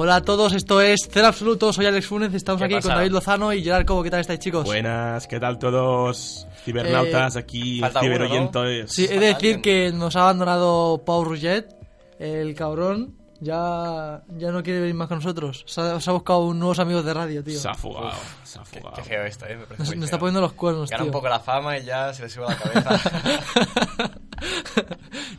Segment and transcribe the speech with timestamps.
[0.00, 2.88] Hola a todos, esto es Cero Absoluto, soy Alex Funes, estamos ¿Qué aquí pasa?
[2.90, 4.64] con David Lozano y Gerard Cobo, ¿qué tal estáis chicos?
[4.64, 6.46] Buenas, ¿qué tal todos?
[6.64, 8.92] Cibernautas Eh, aquí, ciberoyentes.
[8.94, 11.74] Sí, he de decir que nos ha abandonado Pau Rouget,
[12.20, 16.44] el cabrón, ya, ya no quiere venir más con nosotros, se ha, se ha buscado
[16.44, 17.58] un nuevos amigos de radio, tío.
[17.58, 18.12] Se ha fugado,
[18.44, 18.96] se ha Qué, fugado.
[18.98, 19.56] qué feo esto, ¿eh?
[19.56, 21.06] Me parece Nos, nos está poniendo los cuernos, Gana tío.
[21.06, 24.10] un poco la fama y ya se le sube la cabeza.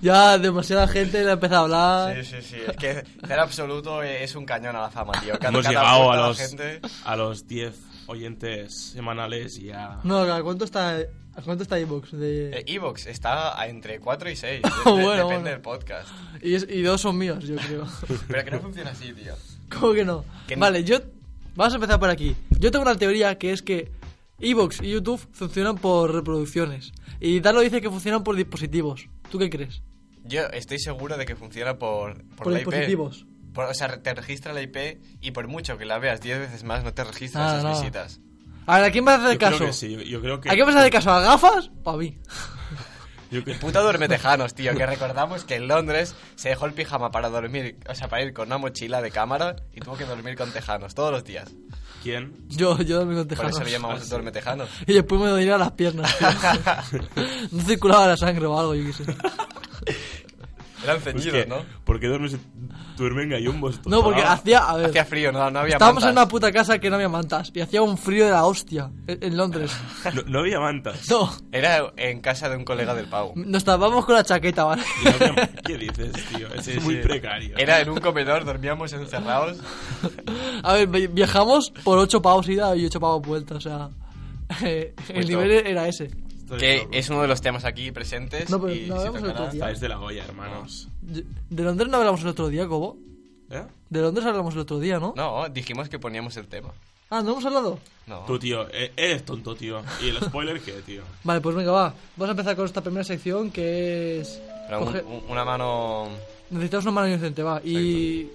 [0.02, 2.23] ya demasiada gente le ha empezado a hablar.
[2.25, 2.58] sí, sí, sí.
[2.67, 5.33] Es que Cero Absoluto es un cañón a la fama, tío.
[5.39, 7.75] Cada- Hemos cada llegado a los, gente- a los 10
[8.08, 10.00] oyentes semanales y ya...
[10.03, 12.11] No, ¿a cuánto está, a cuánto está iVoox?
[12.14, 12.50] De...
[12.59, 14.61] Eh, Evox está a entre 4 y 6.
[14.86, 15.44] Bueno, depende bueno.
[15.50, 16.09] del podcast.
[16.41, 17.86] y, es- y dos son míos, yo creo.
[18.28, 19.34] Pero que no funciona así, tío.
[19.69, 20.25] ¿Cómo que no?
[20.47, 20.97] Que no- Vale, yo.
[21.56, 22.36] Vamos a empezar por aquí.
[22.52, 23.91] Yo tengo una teoría que es que
[24.39, 26.91] Evox y YouTube funcionan por reproducciones.
[27.19, 29.07] Y Dalo dice que funcionan por dispositivos.
[29.29, 29.81] ¿Tú qué crees?
[30.23, 33.19] Yo estoy seguro de que funciona por, por, Por la dispositivos.
[33.21, 33.53] IP.
[33.53, 36.63] Por- o sea, te registra la IP y por mucho que la veas 10 veces
[36.63, 38.21] más, no te registra Nada, esas visitas.
[38.67, 39.65] A ver, ¿a quién vas a hacer Yo creo caso?
[39.65, 40.49] que sí, yo, creo que...
[40.49, 41.09] ¿A quién vas a hacer caso?
[41.11, 42.17] ¿A gafas o a mí?
[43.30, 47.30] que- Puta duerme tejanos, tío, que recordamos que en Londres se dejó el pijama para
[47.30, 50.52] dormir, o sea, para ir con una mochila de cámara y tuvo que dormir con
[50.52, 51.50] tejanos todos los días.
[52.02, 52.33] ¿Quién?
[52.47, 53.55] Yo, yo dormí con Por tejanos.
[53.55, 54.09] eso le llamamos sí.
[54.09, 54.69] duerme tejanos.
[54.88, 56.16] Y después me dolía las piernas.
[56.17, 56.27] tío.
[57.52, 59.03] no circulaba la sangre o algo, yo qué sé.
[60.83, 61.58] Eran Pues ceñidos, que, ¿no?
[61.83, 62.38] ¿Por qué duermes,
[62.97, 63.80] duermen gallumbos?
[63.85, 64.59] No, porque Ah, hacía.
[64.59, 64.85] A ver.
[64.88, 67.51] Hacía frío, no, no había Estábamos en una puta casa que no había mantas.
[67.53, 68.90] Y hacía un frío de la hostia.
[69.07, 69.72] En, en Londres.
[70.13, 71.09] No, no había mantas.
[71.09, 71.29] No.
[71.51, 73.34] Era en casa de un colega del Pau.
[73.35, 74.84] Nos tapamos con la chaqueta, ¿vale?
[75.01, 76.47] Y no había- ¿Qué dices, tío?
[76.53, 77.01] Es Sí, muy sí.
[77.01, 77.57] precario.
[77.57, 79.57] Era en un comedor, dormíamos encerrados.
[80.63, 83.90] A ver, vi- viajamos por 8 pavos ida y 8 pavos vuelta, o sea.
[84.63, 86.09] eh, el Pues nivel era ese.
[86.57, 88.49] Que es uno de los temas aquí presentes.
[88.49, 89.53] No, pero y no hablamos el otro día.
[89.53, 90.87] Estáis de la olla, hermanos.
[91.01, 92.97] ¿De Londres no hablamos el otro día, Cobo?
[93.51, 93.63] ¿Eh?
[93.89, 95.13] De Londres hablamos el otro día, ¿no?
[95.15, 96.69] No, dijimos que poníamos el tema.
[97.09, 97.79] Ah, ¿no hemos hablado?
[98.05, 98.19] No.
[98.25, 99.81] Tú, tío, e- eres tonto, tío.
[100.03, 101.01] ¿Y el spoiler qué, tío?
[101.23, 101.93] Vale, pues venga, va.
[102.15, 104.39] Vamos a empezar con esta primera sección que es.
[104.67, 106.09] Pero un- coge- un- una mano.
[106.51, 107.59] Necesitamos una mano inocente, va.
[107.63, 108.29] Y.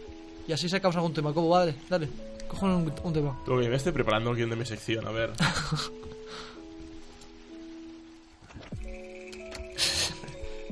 [0.49, 1.33] Y así sacamos algún tema.
[1.33, 2.09] Cobo, vale, dale.
[2.49, 3.39] Coge un, un tema.
[3.47, 5.31] Tú, que me estoy preparando el guion de mi sección, a ver.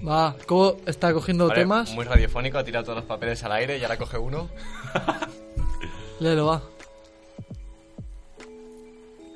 [0.07, 1.93] Va, Cobo está cogiendo Vale, temas.
[1.93, 4.49] Muy radiofónico, ha tirado todos los papeles al aire y ahora coge uno.
[6.21, 6.63] Léelo, va.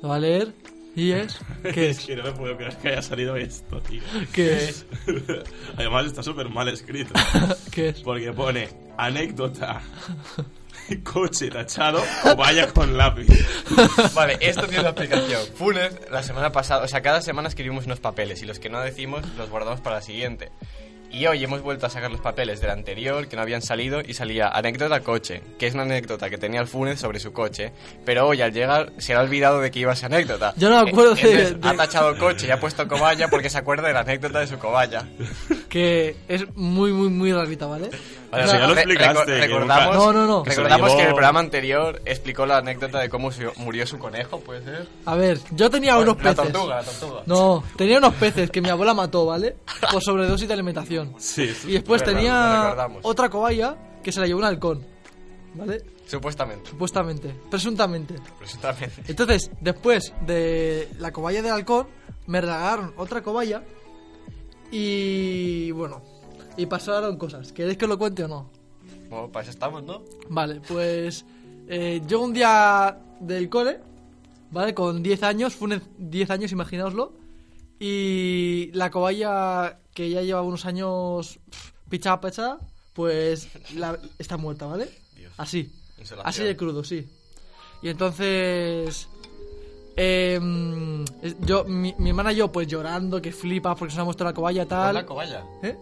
[0.01, 0.53] Lo va a leer.
[0.95, 1.39] Y es.
[1.73, 2.05] ¿Qué es es?
[2.05, 4.01] que no me puedo creer que haya salido esto, tío.
[4.33, 4.85] ¿Qué es?
[5.77, 7.13] Además está súper mal escrito.
[7.71, 8.01] ¿Qué es?
[8.01, 8.67] Porque pone
[8.97, 9.81] anécdota,
[11.03, 13.27] coche tachado o vaya con lápiz.
[14.13, 15.41] Vale, esto tiene una explicación.
[15.55, 18.79] Funes, la semana pasada, o sea, cada semana escribimos unos papeles y los que no
[18.81, 20.51] decimos los guardamos para la siguiente.
[21.09, 24.13] Y hoy hemos vuelto a sacar los papeles del anterior que no habían salido y
[24.13, 27.71] salía anécdota coche, que es una anécdota que tenía el Funes sobre su coche,
[28.03, 30.53] pero hoy al llegar se le ha olvidado de que iba esa anécdota.
[30.57, 33.49] Yo no me acuerdo de- Entonces, de- Ha tachado coche y ha puesto cobaya porque
[33.49, 35.07] se acuerda de la anécdota de su cobaya.
[35.69, 37.89] Que es muy, muy, muy rarita, ¿vale?
[38.31, 40.43] Vale, O sea, ya lo explicaste, reco- que recordamos, nunca- No, no, no.
[40.45, 44.63] Recordamos que en el programa anterior explicó la anécdota de cómo murió su conejo, ¿puede
[44.63, 44.87] ser?
[45.05, 46.51] A ver, yo tenía unos la peces.
[46.53, 47.23] tortuga, la tortuga.
[47.25, 49.57] No, tenía unos peces que mi abuela mató, ¿vale?
[49.91, 51.13] Por sobredosis de alimentación.
[51.19, 52.99] Sí, Y después Verdad, tenía recordamos.
[53.03, 54.85] otra cobaya que se la llevó un halcón.
[55.53, 55.81] ¿Vale?
[56.05, 56.69] Supuestamente.
[56.69, 57.33] Supuestamente.
[57.49, 58.15] Presuntamente.
[58.37, 59.03] Presuntamente.
[59.07, 61.87] Entonces, después de la cobaya del halcón,
[62.27, 63.63] me regalaron otra cobaya.
[64.71, 66.01] Y bueno,
[66.57, 67.51] y pasaron cosas.
[67.51, 68.49] ¿Queréis que os lo cuente o no?
[69.09, 70.03] Bueno, para eso estamos, ¿no?
[70.29, 71.25] Vale, pues
[71.67, 73.79] eh, yo un día del cole,
[74.51, 74.73] ¿vale?
[74.73, 77.13] Con 10 años, fue un 10 años, imaginaoslo.
[77.79, 81.39] Y la cobaya que ya lleva unos años
[81.89, 82.57] pichada, pichada,
[82.93, 84.89] pues la- está muerta, ¿vale?
[85.15, 85.31] Dios.
[85.37, 85.71] Así.
[85.99, 86.27] Insolación.
[86.27, 87.07] Así de crudo, sí.
[87.81, 89.07] Y entonces...
[91.21, 94.05] es- yo, mi, mi hermana y yo, pues llorando, que flipa porque se nos ha
[94.05, 94.93] muerto la cobaya ¿Con tal.
[94.93, 95.43] la cobaya?
[95.63, 95.75] ¿Eh?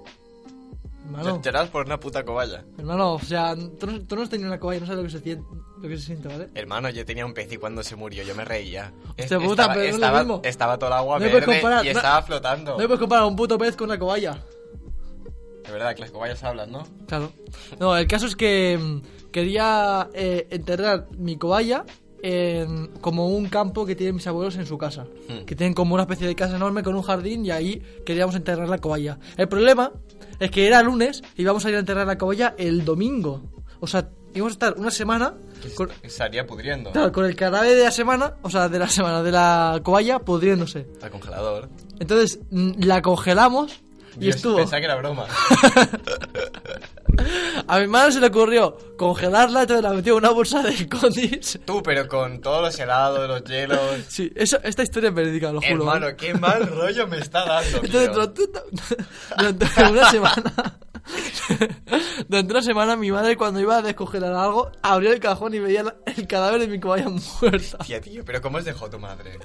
[1.05, 1.39] Hermano,
[1.71, 2.63] por una puta cobaya.
[2.79, 5.11] hermano, o sea, tú no, tú no has tenido una cobaya, no sabes lo que
[5.11, 5.45] se siente,
[5.79, 6.49] lo que se siente ¿vale?
[6.55, 8.91] Hermano, yo tenía un pez y cuando se murió yo me reía.
[9.19, 10.41] Hostia puta, estaba, pero no es lo estaba, mismo.
[10.43, 12.71] estaba todo el agua No puedes verde comparar, y no- estaba flotando.
[12.71, 14.41] No puedes comparar un puto pez con una cobaya.
[15.63, 16.87] De verdad, que las cobayas hablan, ¿no?
[17.07, 17.31] Claro.
[17.79, 21.85] No, el caso es que mm, quería eh, enterrar mi cobaya
[22.27, 25.05] en como un campo que tienen mis abuelos en su casa.
[25.29, 25.45] Hmm.
[25.45, 28.67] Que tienen como una especie de casa enorme con un jardín y ahí queríamos enterrar
[28.67, 29.19] la cobaya.
[29.37, 29.91] El problema
[30.39, 33.43] es que era lunes y íbamos a ir a enterrar la cobaya el domingo.
[33.79, 35.35] O sea, íbamos a estar una semana
[35.75, 36.91] con, Se estaría pudriendo.
[36.91, 40.17] claro, con el cadáver de la semana, o sea, de la semana de la cobaya
[40.17, 40.87] pudriéndose.
[41.03, 41.69] Al congelador.
[41.99, 43.83] Entonces la congelamos
[44.19, 44.57] y estuvo.
[44.57, 45.27] Pensaba que era broma.
[47.67, 51.59] A mi hermano se le ocurrió congelarla, entonces la metió en una bolsa de condis.
[51.65, 53.79] Tú, pero con todos los helados, los hielos.
[54.07, 55.73] Sí, eso, esta historia es verídica, lo juro.
[55.73, 56.15] Hermano, ¿eh?
[56.15, 57.77] qué mal rollo me está dando.
[57.83, 58.11] Entonces,
[59.37, 60.79] durante, una semana.
[62.27, 65.83] Durante una semana, mi madre, cuando iba a descongelar algo, abría el cajón y veía
[65.83, 67.77] la- el cadáver de mi cobaya muerta.
[67.79, 69.37] Tía, tío, pero ¿cómo os dejó tu madre?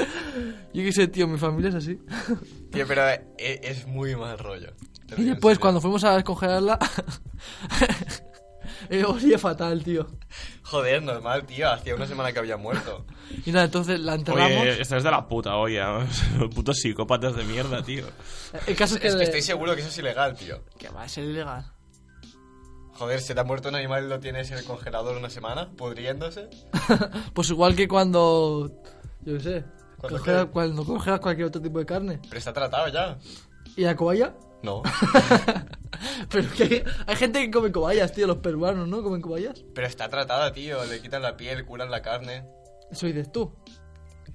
[0.73, 1.99] Yo qué sé, tío, mi familia es así.
[2.71, 4.73] Tío, pero e- es, muy mal rollo.
[5.17, 5.61] Y después, serio.
[5.61, 6.79] cuando fuimos a descongelarla,
[8.91, 10.07] eh, olía fatal, tío.
[10.63, 11.71] Joder, normal, tío.
[11.71, 13.07] Hacía una semana que había muerto.
[13.47, 14.61] Y nada, entonces la enterramos.
[14.63, 16.05] Oye, estás de la puta olla.
[16.55, 18.05] Putos psicópatas de mierda, tío.
[18.67, 19.07] el caso es que.
[19.07, 20.65] Es que estoy seguro que eso es ilegal, tío.
[20.77, 21.73] Que va a ser ilegal.
[22.95, 25.71] Joder, se te ha muerto un animal y lo tienes en el congelador una semana,
[25.77, 26.49] pudriéndose.
[27.33, 28.69] Pues igual que cuando.
[29.23, 29.65] Yo qué sé.
[29.99, 30.51] ¿Cuándo congela- qué?
[30.51, 32.19] cuando congelas cualquier otro tipo de carne.
[32.29, 33.17] Pero está tratado ya.
[33.77, 34.35] ¿Y la cobaya?
[34.63, 34.83] No.
[36.31, 38.27] Pero que hay, hay gente que come cobayas, tío.
[38.27, 39.03] Los peruanos, ¿no?
[39.03, 39.65] Comen cobayas.
[39.75, 40.85] Pero está tratada, tío.
[40.85, 42.45] Le quitan la piel, curan la carne.
[42.91, 43.53] Eso dices tú.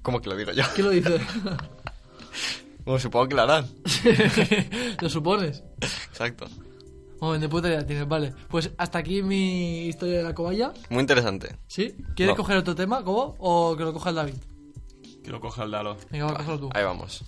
[0.02, 0.64] ¿Cómo que lo digo yo?
[0.74, 1.20] ¿Qué lo dices?
[2.84, 3.66] Bueno, supongo que lo harán.
[5.00, 5.64] ¿Lo supones?
[5.80, 6.46] Exacto.
[7.18, 8.32] Joder, de puta idea tienes, vale.
[8.48, 10.72] Pues hasta aquí mi historia de la cobaya.
[10.90, 11.56] Muy interesante.
[11.66, 11.96] ¿Sí?
[12.14, 12.36] ¿Quieres No.
[12.36, 13.34] coger otro tema, Cobo?
[13.40, 14.34] ¿O que lo coja el David?
[15.24, 15.96] Que lo coja el Dalo.
[16.12, 16.70] Venga, va, cógelo tú.
[16.74, 17.24] Ahí vamos.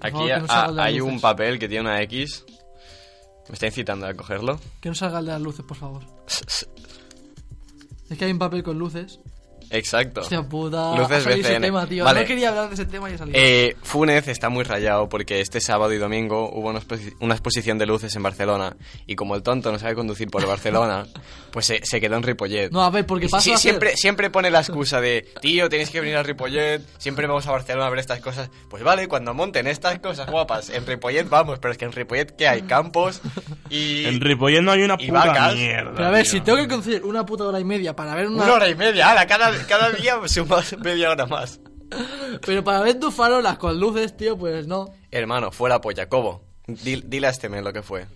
[0.00, 0.16] Aquí
[0.46, 2.44] favor, no hay un papel que tiene una X.
[3.48, 4.60] Me está incitando a cogerlo.
[4.80, 6.02] Que no salga el de las luces, por favor.
[8.10, 9.20] Es que hay un papel con luces.
[9.70, 10.20] Exacto.
[10.22, 10.96] Hostia puta.
[10.96, 11.60] Luces ha ese BCN.
[11.62, 12.04] tema, tío.
[12.04, 12.20] Vale.
[12.22, 13.38] No quería hablar de ese tema y ha salido.
[13.38, 17.78] Eh, Funes está muy rayado porque este sábado y domingo hubo una, exposi- una exposición
[17.78, 18.76] de luces en Barcelona
[19.06, 21.06] y como el tonto no sabe conducir por Barcelona,
[21.52, 22.70] pues se, se quedó en Ripollet.
[22.70, 25.90] No, a ver, porque pasa sí, a siempre, siempre pone la excusa de, tío, tenéis
[25.90, 28.50] que venir a Ripollet, siempre vamos a Barcelona a ver estas cosas.
[28.70, 32.34] Pues vale, cuando monten estas cosas guapas, en Ripollet vamos, pero es que en Ripollet,
[32.36, 32.62] ¿qué hay?
[32.62, 33.20] Campos
[33.70, 34.04] y...
[34.06, 35.54] En Ripollet no hay una puta vacas.
[35.54, 35.92] mierda.
[35.94, 36.32] Pero a ver, tío.
[36.32, 38.44] si tengo que conseguir una puta hora y media para ver una.
[38.44, 41.60] Una hora y media, ala, cada, cada día sumas media hora más.
[42.44, 44.88] Pero para ver tus farolas con luces, tío, pues no.
[45.10, 46.44] Hermano, fuera polla, Cobo.
[46.66, 48.06] Dil- Dile a este men lo que fue.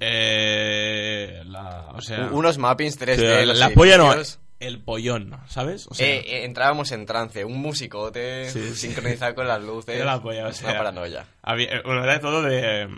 [0.00, 3.14] Eh, la, o sea, Unos mappings 3D.
[3.14, 4.14] o sea, la polla no,
[4.58, 5.86] el pollón, ¿sabes?
[5.88, 8.74] O sea, Eh, eh, entrábamos en trance, un musicote Sí, sí.
[8.88, 9.94] sincronizado con las luces.
[9.96, 11.26] era la polla, o sea, una paranoia.
[11.42, 12.88] Había, eh, bueno, era de todo de.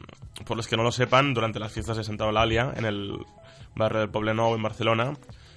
[0.47, 3.17] Por los que no lo sepan, durante las fiestas de Santa Eulalia, en el
[3.77, 5.13] barrio del Poblenou, en Barcelona,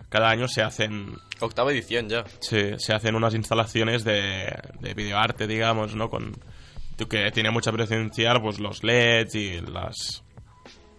[0.09, 1.15] cada año se hacen.
[1.39, 2.23] Octava edición ya.
[2.39, 6.09] Se, se hacen unas instalaciones de, de videoarte, digamos, ¿no?
[6.09, 6.35] Con,
[7.09, 10.23] que tiene mucha presencia, pues los LEDs y las.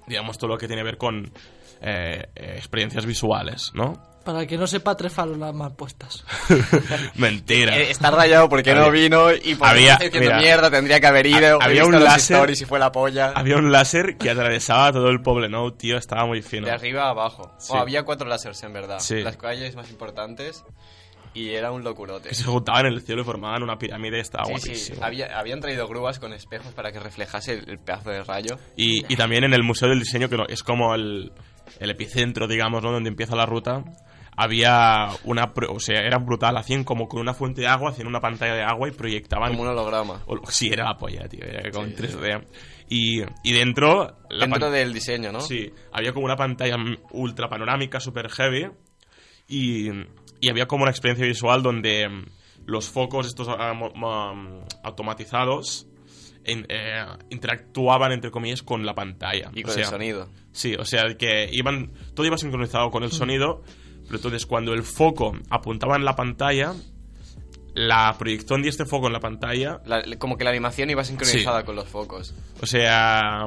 [0.07, 1.33] Digamos, todo lo que tiene que ver con
[1.81, 4.16] eh, eh, experiencias visuales, ¿no?
[4.27, 6.25] Para el que no sepa, tres farolas mal puestas.
[7.15, 7.77] Mentira.
[7.77, 11.63] Está rayado porque no Había- vino y por había- mira, mierda, tendría que haber ido.
[11.63, 13.33] había un láser- y fue la polla.
[13.35, 16.67] Había un láser que atravesaba todo el Poblenou, tío, estaba muy fino.
[16.67, 17.55] De arriba a abajo.
[17.59, 17.73] Sí.
[17.73, 18.99] Oh, había cuatro láseres en verdad.
[18.99, 19.23] Sí.
[19.23, 20.65] Las calles más importantes.
[21.35, 22.31] Y era un locurote.
[22.31, 24.97] Que se juntaban en el cielo y formaban una pirámide, estaba Sí, guapísimo.
[24.97, 25.03] sí.
[25.05, 28.59] Había, habían traído grúas con espejos para que reflejase el, el pedazo de rayo.
[28.77, 31.31] Y, y también en el Museo del Diseño, que no- es como el,
[31.79, 32.91] el epicentro, digamos, ¿no?
[32.91, 33.85] donde empieza la ruta,
[34.37, 35.53] había una...
[35.71, 38.63] O sea, era brutal, hacían como con una fuente de agua, hacían una pantalla de
[38.63, 39.51] agua y proyectaban...
[39.51, 40.23] Como un holograma.
[40.27, 42.45] o- Sí, era la polla, tío, era como en 3D.
[42.89, 44.17] Y, y dentro...
[44.31, 45.41] la Dentro del diseño, ¿no?
[45.41, 48.69] Sí, había como una pantalla mm, ultra panorámica, super heavy.
[49.49, 49.89] Y,
[50.41, 52.25] y había como una experiencia visual donde mm,
[52.67, 55.87] los focos, estos ah, mo- automatizados,
[56.45, 59.51] en- eh, interactuaban, entre comillas, con la pantalla.
[59.55, 60.29] Y O con sea, el sonido.
[60.53, 63.63] Sí, o sea, que iban, todo iba sincronizado con el sonido,
[64.07, 66.73] pero entonces cuando el foco apuntaba en la pantalla,
[67.75, 71.65] la proyección de este foco en la pantalla La- como que la animación iba sincronizada
[71.65, 72.35] con los focos.
[72.63, 73.47] o sea,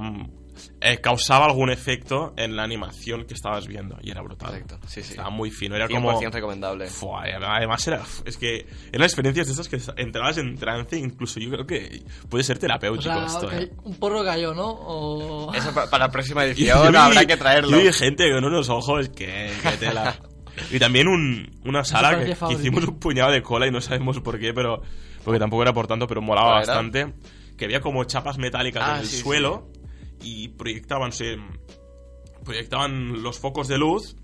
[0.82, 3.98] eh, causaba algún efecto en la animación que estabas viendo.
[4.02, 4.50] Y era brutal.
[4.50, 5.12] Correcto, sí, sí.
[5.12, 5.76] Estaba muy fino.
[5.76, 6.20] Era 100% como...
[6.30, 6.88] recomendable.
[6.88, 8.04] Fua, y además era...
[8.26, 12.44] Es que eran experiencias de esas que entrabas en trance, incluso yo creo que puede
[12.44, 13.52] ser O terapéutico sea, esto.
[13.54, 13.72] eh.
[13.84, 14.68] un porro cayó, ¿no?
[14.70, 15.54] O...
[15.54, 17.72] Eso pa- para la próxima Yo edición vi- habrá que traerlo.
[17.72, 20.20] Yo vi gente con unos ojos que, que tela.
[20.72, 24.40] Y también un, una sala que, hicimos un puñado de cola y no sabemos por
[24.40, 24.82] qué, pero
[25.24, 27.14] porque tampoco era por tanto, pero molaba bastante.
[27.58, 29.68] Que había como chapas metálicas Ah, en el sí, suelo
[30.22, 31.38] y proyectaban, se,
[32.44, 34.16] proyectaban los focos de luz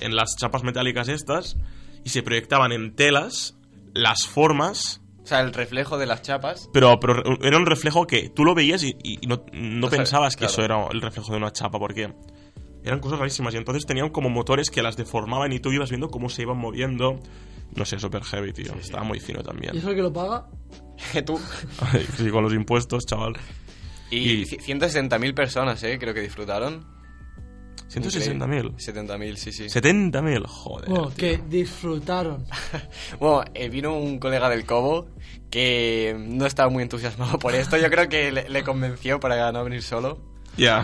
[0.00, 1.56] en las chapas metálicas estas
[2.04, 3.56] y se proyectaban en telas
[3.94, 6.68] las formas O sea, el reflejo de las chapas.
[6.72, 10.36] pero, pero era un reflejo que tú lo veías y, y no, no sabes, pensabas
[10.36, 10.52] que claro.
[10.52, 12.12] eso era el reflejo de una chapa, porque
[12.84, 13.54] eran cosas rarísimas.
[13.54, 16.58] Y entonces tenían como motores que las deformaban y tú ibas viendo cómo se iban
[16.58, 17.18] moviendo.
[17.74, 18.74] No sé, super heavy, tío.
[18.80, 19.76] Estaba muy fino ¿Y también.
[19.76, 20.46] eso el que lo paga?
[21.26, 21.40] Tú.
[21.80, 23.34] Ay, sí, con los impuestos, chaval.
[24.10, 25.98] Y, Y- ci- 160.000 personas, ¿eh?
[25.98, 26.84] Creo que disfrutaron.
[27.90, 28.76] 160.000.
[28.76, 29.64] 70.000, sí, sí.
[29.64, 30.88] 70.000, joder.
[30.88, 31.16] Bueno, tío.
[31.16, 32.44] que disfrutaron.
[33.20, 35.08] Bueno, eh, vino un colega del Cobo
[35.50, 37.76] que no estaba muy entusiasmado por esto.
[37.76, 40.18] Yo creo que le, le convenció para no venir solo.
[40.56, 40.82] Ya.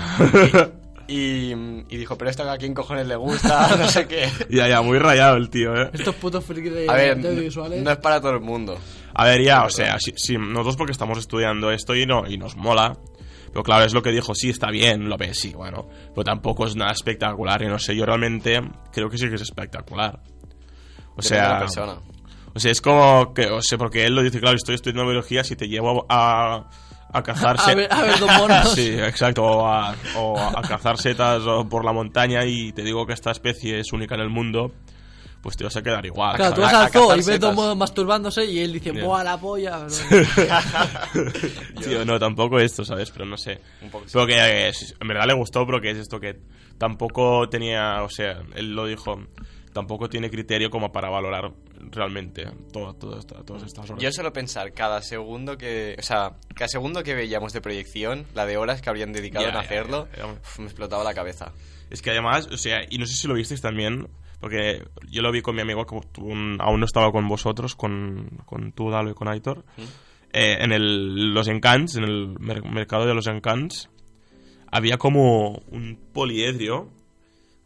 [1.10, 1.52] Y,
[1.88, 4.28] y dijo, pero esto a quién cojones le gusta, no sé qué.
[4.50, 5.90] ya, ya, muy rayado el tío, eh.
[5.94, 7.82] Estos putos frikis de, A ver, de no, audiovisuales.
[7.82, 8.78] no es para todo el mundo.
[9.14, 12.36] A ver, ya, o sea, sí, sí, nosotros porque estamos estudiando esto y, no, y
[12.36, 12.98] nos mola.
[13.50, 15.88] Pero claro, es lo que dijo, sí, está bien, lo ves, sí, bueno.
[16.10, 18.60] Pero tampoco es nada espectacular y no sé, yo realmente
[18.92, 20.20] creo que sí que es espectacular.
[21.16, 21.98] O sea, la persona.
[22.54, 25.42] o sea, es como que, o sea, porque él lo dice, claro, estoy estudiando biología,
[25.42, 26.70] si te llevo a, a
[27.22, 28.72] cazar A se- ver, a ver, dos monos.
[28.74, 33.12] Sí, exacto, o a, o a cazar setas por la montaña y te digo que
[33.14, 34.72] esta especie es única en el mundo,
[35.40, 36.36] pues te vas a quedar igual.
[36.36, 38.92] Claro, tú vas a al zoo y ves dos masturbándose y él dice.
[38.92, 39.86] ¡buah, la polla!
[41.82, 43.10] Tío, no, tampoco esto, ¿sabes?
[43.10, 43.60] Pero no sé.
[43.82, 44.10] Un poco sí.
[44.14, 44.34] Pero que
[44.68, 46.40] eh, en verdad le gustó, pero que es esto que
[46.76, 49.20] tampoco tenía, o sea, él lo dijo,
[49.72, 51.52] tampoco tiene criterio como para valorar
[51.92, 54.02] realmente todo, todo esto- todas estas horas.
[54.02, 55.96] Yo suelo pensar cada segundo que.
[55.98, 59.50] O sea, cada segundo que veíamos de proyección, la de horas que habrían dedicado Ya,
[59.50, 60.26] en ya, hacerlo, ya.
[60.26, 61.52] uf, me explotaba la cabeza.
[61.90, 64.08] Es que además, o sea, y no sé si lo visteis también,
[64.40, 68.72] porque yo lo vi con mi amigo, que aún no estaba con vosotros, con, con
[68.72, 69.64] tú, Dalo y con Aitor,
[70.32, 73.88] eh, en el, los Encants, en el mer- mercado de los Encants,
[74.70, 76.90] había como un poliedrio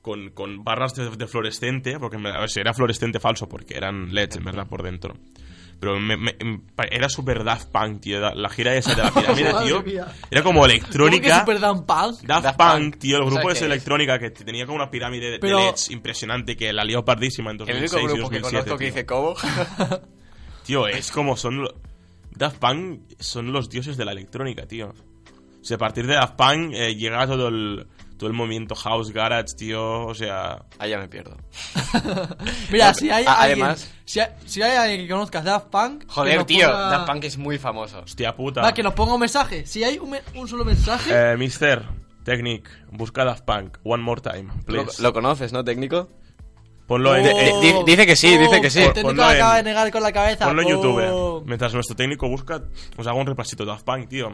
[0.02, 4.12] con, con barras de, de fluorescente, porque verdad, o sea, era fluorescente falso, porque eran
[4.12, 5.14] LEDs en verdad por dentro.
[5.80, 6.60] Pero me- me- me-
[6.92, 8.20] era super Daft Punk, tío.
[8.34, 10.04] La gira esa de la pirámide, tío.
[10.30, 11.40] Era como ¿Cómo que electrónica.
[11.40, 12.20] Super Dan Punk?
[12.22, 12.98] Daft, Daft Punk, Punk.
[12.98, 15.38] tío, el O sea, grupo que ese es- electrónica que tenía como una pirámide de,
[15.38, 18.70] de LEDs impresionante que la lió pardísima en El 2006 único y grupo que 2007.
[18.70, 18.94] conozco que tío.
[18.94, 20.02] dice Cobo.
[20.66, 21.66] Tío, es como son...
[22.30, 24.90] Daft Punk son los dioses de la electrónica, tío.
[24.90, 27.86] O sea, a partir de Daft Punk eh, llega todo el,
[28.22, 30.62] todo el movimiento house, garage, tío, o sea...
[30.78, 31.36] Ahí ya me pierdo.
[32.70, 33.64] Mira, si hay A- alguien...
[33.64, 36.04] además- Si hay, si hay alguien que conozca Daft Punk...
[36.06, 37.98] Joder, tío, ponga- Daft Punk es muy famoso.
[38.04, 38.62] Hostia puta.
[38.62, 39.66] Va, que nos ponga un mensaje.
[39.66, 41.10] Si hay un, solo mensaje...
[41.32, 41.82] Eh, Mister,
[42.24, 45.02] Technic, busca Daft Punk, one more time, Lo, please.
[45.02, 46.08] lo conoces, ¿no, técnico?
[46.86, 47.26] Ponlo en...
[47.26, 48.80] Oh, eh, di- dice que sí, dice que sí.
[48.82, 50.46] El técnico Ponlo acaba de en- negar con la cabeza.
[50.46, 50.70] Ponlo en Oh.
[50.70, 51.42] YouTube.
[51.46, 52.62] Mientras nuestro técnico busca,
[52.96, 53.64] os hago un repasito.
[53.64, 54.30] Daft Punk, tío.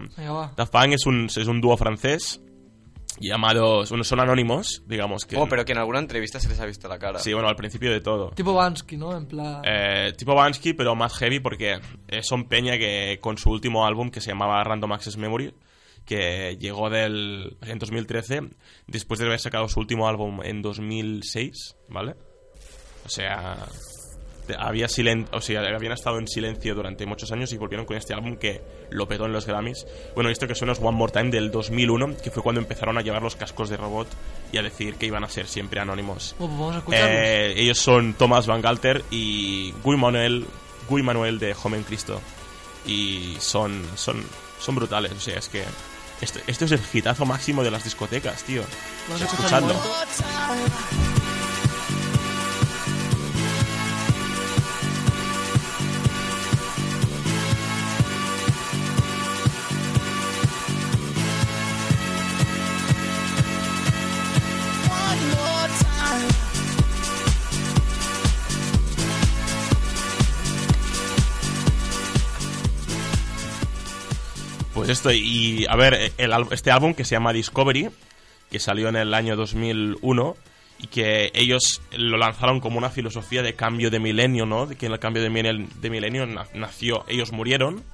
[0.57, 2.41] Daft Punk es un, es un dúo francés
[3.21, 3.91] llamados...
[3.91, 5.37] Bueno, son anónimos, digamos que...
[5.37, 7.19] Oh, pero que en alguna entrevista se les ha visto la cara.
[7.19, 8.31] Sí, bueno, al principio de todo.
[8.31, 9.17] Tipo Bansky, ¿no?
[9.17, 9.63] En plan...
[9.65, 11.79] Eh, tipo Bansky, pero más heavy porque
[12.23, 15.55] son peña que con su último álbum que se llamaba Random Access Memory,
[16.09, 18.41] que llegó del, en 2013,
[18.87, 22.15] después de haber sacado su último álbum en 2006, ¿vale?
[23.05, 23.57] O sea,
[24.59, 28.15] había silen o sea, habían estado en silencio durante muchos años y volvieron con este
[28.15, 29.87] álbum que lo petó en los Grammys.
[30.15, 33.03] Bueno, esto que suena es One More Time del 2001, que fue cuando empezaron a
[33.03, 34.09] llevar los cascos de robot
[34.53, 36.35] y a decir que iban a ser siempre anónimos.
[36.39, 37.11] Oh, pues vamos a escucharlos.
[37.11, 40.47] Eh, ellos son Thomas Van Galter y Guy Manuel,
[40.89, 42.21] Guy Manuel de Joven Cristo.
[42.87, 44.25] Y son, son,
[44.61, 45.13] son brutales.
[45.13, 45.65] O sea, es que
[46.21, 48.63] esto, esto es el hitazo máximo de las discotecas, tío.
[49.21, 49.75] Escuchadlo.
[74.89, 77.91] Pues esto, y a ver, el, este álbum que se llama Discovery,
[78.51, 80.35] que salió en el año 2001,
[80.79, 84.65] y que ellos lo lanzaron como una filosofía de cambio de milenio, ¿no?
[84.65, 87.85] De que el cambio de, milen- de milenio na- nació, ellos murieron,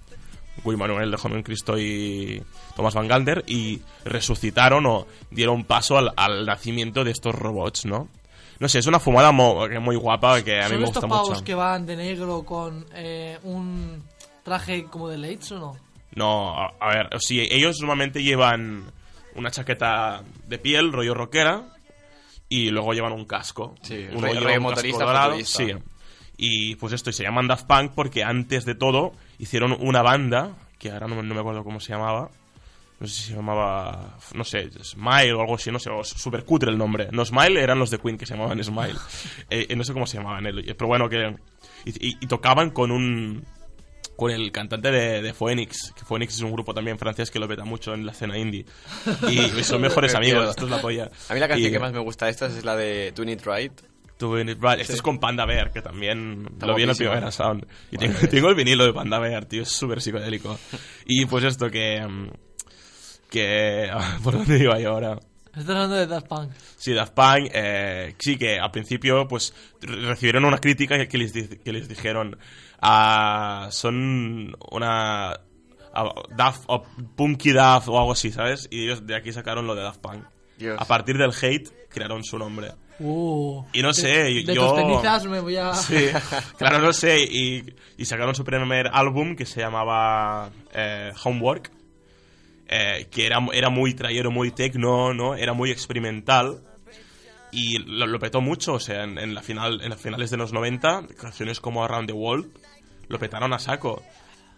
[0.63, 2.41] Guy Manuel de Joven Cristo y
[2.77, 8.07] Thomas Van Galder, y resucitaron o dieron paso al, al nacimiento de estos robots, ¿no?
[8.61, 11.09] No sé, es una fumada mo- muy guapa que a mí ¿Son me estos gusta
[11.09, 11.45] pavos mucho.
[11.45, 14.01] que van de negro con eh, un
[14.45, 15.77] traje como de Leitz o no?
[16.15, 18.85] No, a, a ver, sí, ellos normalmente llevan
[19.35, 21.65] una chaqueta de piel, rollo rockera,
[22.49, 23.75] y luego llevan un casco.
[23.83, 25.37] Sí, Uno rollo- lleva un motorista, casco dorado.
[25.45, 25.73] Sí.
[26.37, 30.53] Y pues esto, y se llaman Daft Punk porque antes de todo hicieron una banda,
[30.79, 32.31] que ahora no, me- no me acuerdo cómo se llamaba,
[33.01, 36.45] no sé si se llamaba, no sé, Smile o algo así, no sé, o super
[36.45, 37.09] cutre el nombre.
[37.13, 38.95] No, Smile eran los de Queen que se llamaban Smile.
[39.51, 41.35] Eh, eh, no sé cómo se llamaban, eh, pero bueno, que...
[41.87, 43.45] Y, y- y tocaban con un...
[44.17, 47.49] Con el cantante de, de Phoenix, que Phoenix es un grupo también francés que lo
[47.49, 48.65] peta mucho en la escena indie.
[49.29, 51.11] Y son mejores amigos, esto es la polla.
[51.29, 53.31] A mí la canción Y- que más me gusta de estas es la de Doing
[53.31, 53.73] It Right.
[54.19, 54.79] Doing It Right.
[54.81, 57.11] Este es con Panda Bear, que también Está lo vi en el guapísimo.
[57.11, 57.67] Primavera Sound.
[57.91, 60.57] Y tengo, tengo el vinilo de Panda Bear, tío, es súper psicodélico.
[61.07, 62.01] Y pues esto que...
[62.07, 62.29] mm,
[63.31, 63.91] que
[64.23, 65.19] ¿Por dónde iba yo ahora?
[65.47, 66.51] Estás hablando de Daft Punk.
[66.77, 71.33] Sí, Daft Punk, eh, sí que al principio pues re- recibieron una crítica que, les,
[71.33, 72.37] que les dijeron
[72.85, 75.33] ah, son una
[75.93, 76.83] ah, Daft o
[77.17, 78.69] Punky Daft o algo así, ¿sabes?
[78.71, 80.25] Y ellos de aquí sacaron lo de Daft Punk.
[80.59, 80.77] Dios.
[80.81, 82.73] A partir del hate crearon su nombre.
[83.01, 85.75] Uh, Y no de- sé, de, yo- tus cenizas me voy a...
[85.75, 86.07] Sí,
[86.59, 87.25] claro, no sé.
[87.25, 87.65] Y,
[87.97, 91.73] y sacaron su primer álbum que se llamaba eh, Homework,
[92.69, 95.35] eh, que era, era muy trayero, muy techno, ¿no?
[95.35, 96.61] Era muy experimental.
[97.51, 100.37] Y lo, lo petó mucho, o sea, en, en la final, en las finales de
[100.37, 102.47] los 90, canciones como Around the World
[103.09, 104.03] lo petaron a saco.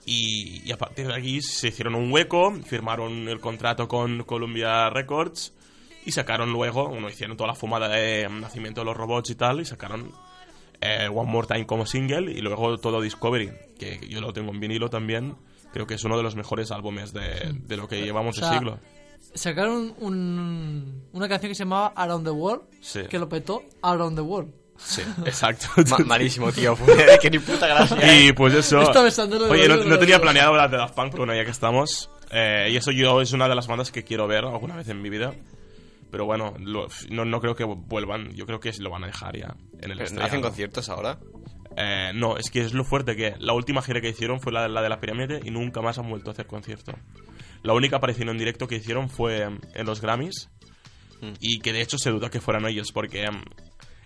[0.05, 4.89] Y, y a partir de aquí se hicieron un hueco, firmaron el contrato con Columbia
[4.91, 5.53] Records
[6.05, 9.61] y sacaron luego, bueno, hicieron toda la fumada de nacimiento de los robots y tal,
[9.61, 10.13] y sacaron
[10.81, 14.61] eh, One More Time como single y luego todo Discovery, que yo lo tengo en
[14.61, 15.35] vinilo también.
[15.73, 18.51] Creo que es uno de los mejores álbumes de, de lo que llevamos O sea,
[18.51, 18.79] de siglo.
[19.35, 23.01] Sacaron un- una canción que se llamaba Around the World, Sí.
[23.11, 24.53] que lo petó Around the World.
[24.79, 25.67] Sí, exacto.
[25.91, 26.77] Ma- malísimo, tío.
[27.21, 28.25] Que ni puta gracia.
[28.25, 28.81] Y pues eso.
[29.51, 32.11] Oye, no, tenía planeado hablar de Daft Punk, pero bueno, ya que estamos.
[32.31, 35.01] eh, y eso yo es una de las bandas que quiero ver alguna vez en
[35.03, 35.35] mi vida.
[36.11, 38.33] Pero bueno, lo- no, no creo que vuelvan.
[38.35, 40.27] Yo creo que lo van a dejar ya en el ¿No estrellado.
[40.29, 41.19] hacen conciertos ahora?
[41.77, 44.67] Eh, no, es que es lo fuerte que la última gira que hicieron fue la,
[44.69, 46.93] la de la pirámide y nunca más han vuelto a hacer concierto.
[47.63, 50.49] La única aparición en directo que hicieron fue en los Grammys
[51.23, 51.33] Mm.
[51.41, 53.41] y que de hecho se duda que fueran ellos porque em,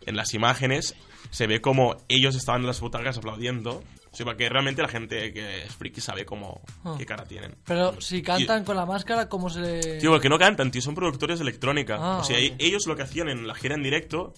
[0.06, 0.94] en las imágenes
[1.30, 3.82] se ve como ellos estaban en las butacas aplaudiendo.
[4.12, 6.96] O sea, que realmente la gente que es friki sabe cómo, Ah.
[6.98, 7.54] qué cara tienen.
[7.64, 9.98] Pero si cantan con la máscara, ¿cómo se le...?
[10.00, 11.96] Tío, que no cantan, tío, son productores de electrónica.
[12.00, 12.56] Ah, o sea, vale.
[12.58, 14.34] ellos lo que hacían en la gira en directo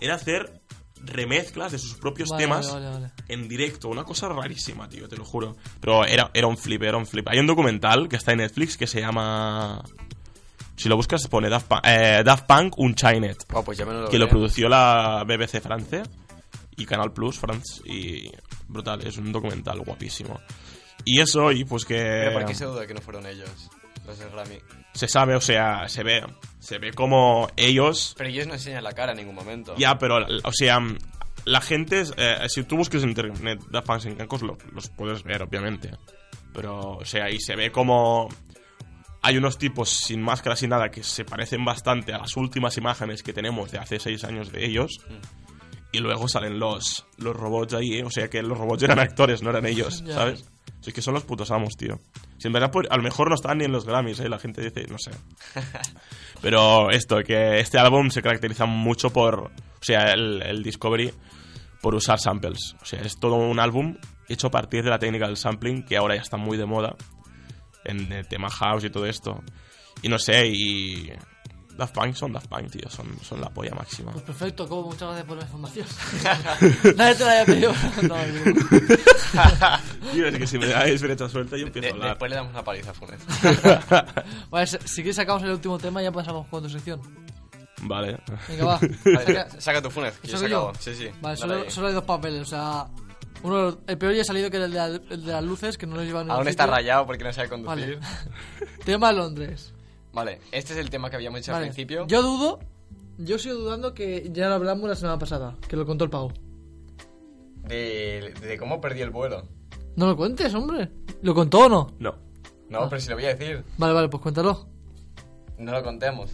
[0.00, 0.60] era hacer
[1.04, 3.10] remezclas de sus propios Vale, temas vale.
[3.28, 3.88] en directo.
[3.88, 5.56] Una cosa rarísima, tío, te lo juro.
[5.80, 7.26] Pero era, era un flip, era un flip.
[7.28, 9.82] Hay un documental que está en Netflix que se llama...
[10.76, 13.36] Si lo buscas pone Daft Punk, eh, Daft Punk Unchained.
[13.48, 14.30] Buah, pues ya me lo Que lo veré.
[14.30, 16.02] produció la BBC France
[16.76, 17.82] y Canal Plus France.
[17.84, 18.30] Y
[18.68, 20.40] brutal, es un documental guapísimo.
[21.04, 21.94] Y eso, y pues que...
[21.96, 23.50] Pero ¿por qué se duda que no fueron ellos?
[24.06, 24.58] Los del Grammy.
[24.94, 26.22] se sabe, o sea, se ve,
[26.58, 29.74] se ve como ellos, Pero ellos no enseñan la cara en ningún momento.
[29.76, 30.80] ya, pero, o sea,
[31.44, 35.22] la gente, eh, si tú buscas en internet Daft Punk en Cancos, lo- los puedes
[35.22, 35.90] ver, obviamente,
[36.52, 38.28] pero, o sea, y se ve como
[39.22, 43.22] hay unos tipos sin máscara, sin nada, que se parecen bastante a las últimas imágenes
[43.22, 45.00] que tenemos de hace seis años de ellos,
[45.92, 48.04] y luego salen los, los robots ahí, ¿eh?
[48.04, 50.02] o sea, que los robots eran actores, no eran ellos.
[50.06, 50.40] ¿sabes?
[50.40, 52.00] Sea, es que son los putos amos, tío.
[52.38, 54.28] Si en verdad, pues, a lo mejor no están ni en los Grammys, ¿eh?
[54.28, 55.12] La gente dice, no sé.
[56.42, 61.12] Pero esto, que este álbum se caracteriza mucho por, o sea, el, el Discovery,
[61.80, 62.74] por usar samples.
[62.82, 63.96] O sea, es todo un álbum
[64.28, 66.96] hecho a partir de la técnica del sampling, que ahora ya está muy de moda,
[67.84, 69.42] en el tema house y todo esto.
[70.02, 71.10] Y no sé, y...
[71.76, 74.12] Daft Punk son Daft Punk, tío, son, son la polla máxima.
[74.12, 75.86] Pues perfecto, como muchas gracias por la información.
[76.96, 77.72] Nadie te la haya pedido.
[80.12, 82.08] Tío, es que si me dais brecha suelta yo empiezo De- a hablar.
[82.10, 83.20] después le damos una paliza a Funes.
[84.50, 87.00] Vale, si si quieres sacamos el último tema ya pasamos con tu sección.
[87.84, 88.18] Vale.
[88.48, 88.78] Venga, va.
[88.78, 90.58] Vale, Saca- saca tu Funes, que yo ¿Saco se yo?
[90.68, 90.74] acabo.
[90.78, 91.08] Sí, sí.
[91.20, 92.86] Vale, solo, solo hay dos papeles, o sea...
[93.42, 95.76] Uno, el peor ya ha salido que era el de, la- el de las luces,
[95.76, 97.98] que no lo llevan Aún está rayado porque no sabe conducir.
[97.98, 98.68] Vale.
[98.84, 99.74] Tema Londres.
[100.12, 101.64] Vale, este es el tema que habíamos hecho Vale.
[101.66, 102.06] al principio.
[102.06, 102.60] Yo dudo,
[103.18, 106.32] yo sigo dudando que ya lo hablamos la semana pasada, que lo contó el pavo.
[107.66, 109.44] De, de cómo perdí el vuelo.
[109.96, 110.90] No lo cuentes, hombre.
[111.22, 111.92] ¿Lo contó o no?
[111.98, 112.14] No.
[112.68, 112.86] No, Ah.
[112.88, 113.64] pero si lo voy a decir.
[113.78, 114.66] Vale, vale, pues cuéntalo.
[115.58, 116.30] No lo contemos.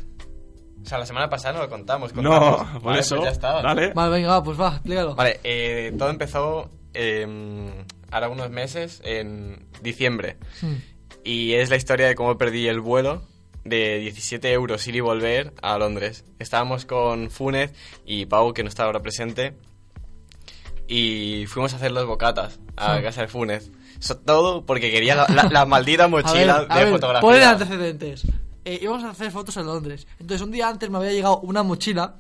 [0.83, 2.15] O sea, la semana pasada no lo contamos.
[2.15, 2.73] No, contamos.
[2.75, 3.17] por Vale, eso.
[3.17, 3.61] pues ya está.
[3.63, 3.93] Dale.
[3.93, 5.15] Vale, venga, va, pues va, explícalo.
[5.15, 6.71] Vale, eh, todo empezó.
[6.95, 10.37] Eh, ahora unos meses, en diciembre.
[10.63, 10.75] Hmm.
[11.25, 13.23] Y es la historia de cómo perdí el vuelo
[13.65, 16.25] de 17 euros ir y volver a Londres.
[16.39, 17.73] Estábamos con Funes
[18.07, 19.55] y Pau, que no está ahora presente,
[20.87, 23.03] y fuimos a hacer los bocatas a Sí.
[23.03, 23.71] casa de Funes.
[24.01, 27.21] So- todo porque quería la, la- la maldita mochila ver, de ver, fotografía.
[27.21, 28.27] Ponen antecedentes.
[28.65, 30.07] Eh, íbamos a hacer fotos en Londres.
[30.21, 32.17] Entonces, un día antes me había llegado una mochila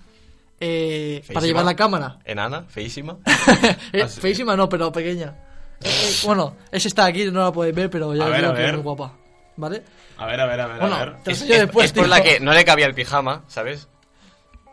[0.61, 2.19] eh, para llevar la cámara.
[2.25, 3.17] Enana, feísima.
[3.93, 5.35] Eh, feísima no, pero pequeña.
[5.83, 8.55] Eh, eh, bueno, esa está aquí, no la podéis ver, pero ya A ver, a
[8.55, 8.75] que es ver.
[8.75, 9.13] muy guapa.
[9.57, 9.83] ¿Vale?
[10.19, 11.17] A ver, a ver, a ver, Bueno, a ver.
[11.23, 12.11] te lo Es, enseño es- después, es por tío.
[12.11, 13.89] la que no le cabía el pijama, ¿sabes?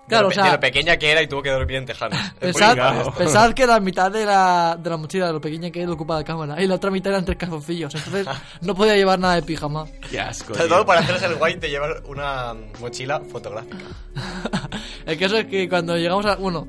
[0.07, 1.85] Claro, de, lo, o sea- de lo pequeña que era y tuvo que dormir en
[1.85, 2.19] tejanos.
[2.39, 5.93] Pensad, que la mitad de la, de la mochila, de lo pequeña que es, lo
[5.93, 6.61] ocupa la cámara.
[6.61, 7.93] Y la otra mitad eran tres calzoncillos.
[7.95, 8.27] Entonces,
[8.61, 9.85] no podía llevar nada de pijama.
[10.09, 10.53] Qué asco.
[10.53, 13.85] Sobre todo para hacerse el guay de llevar una mochila fotográfica.
[15.05, 16.35] El caso es que cuando llegamos a.
[16.35, 16.67] Bueno,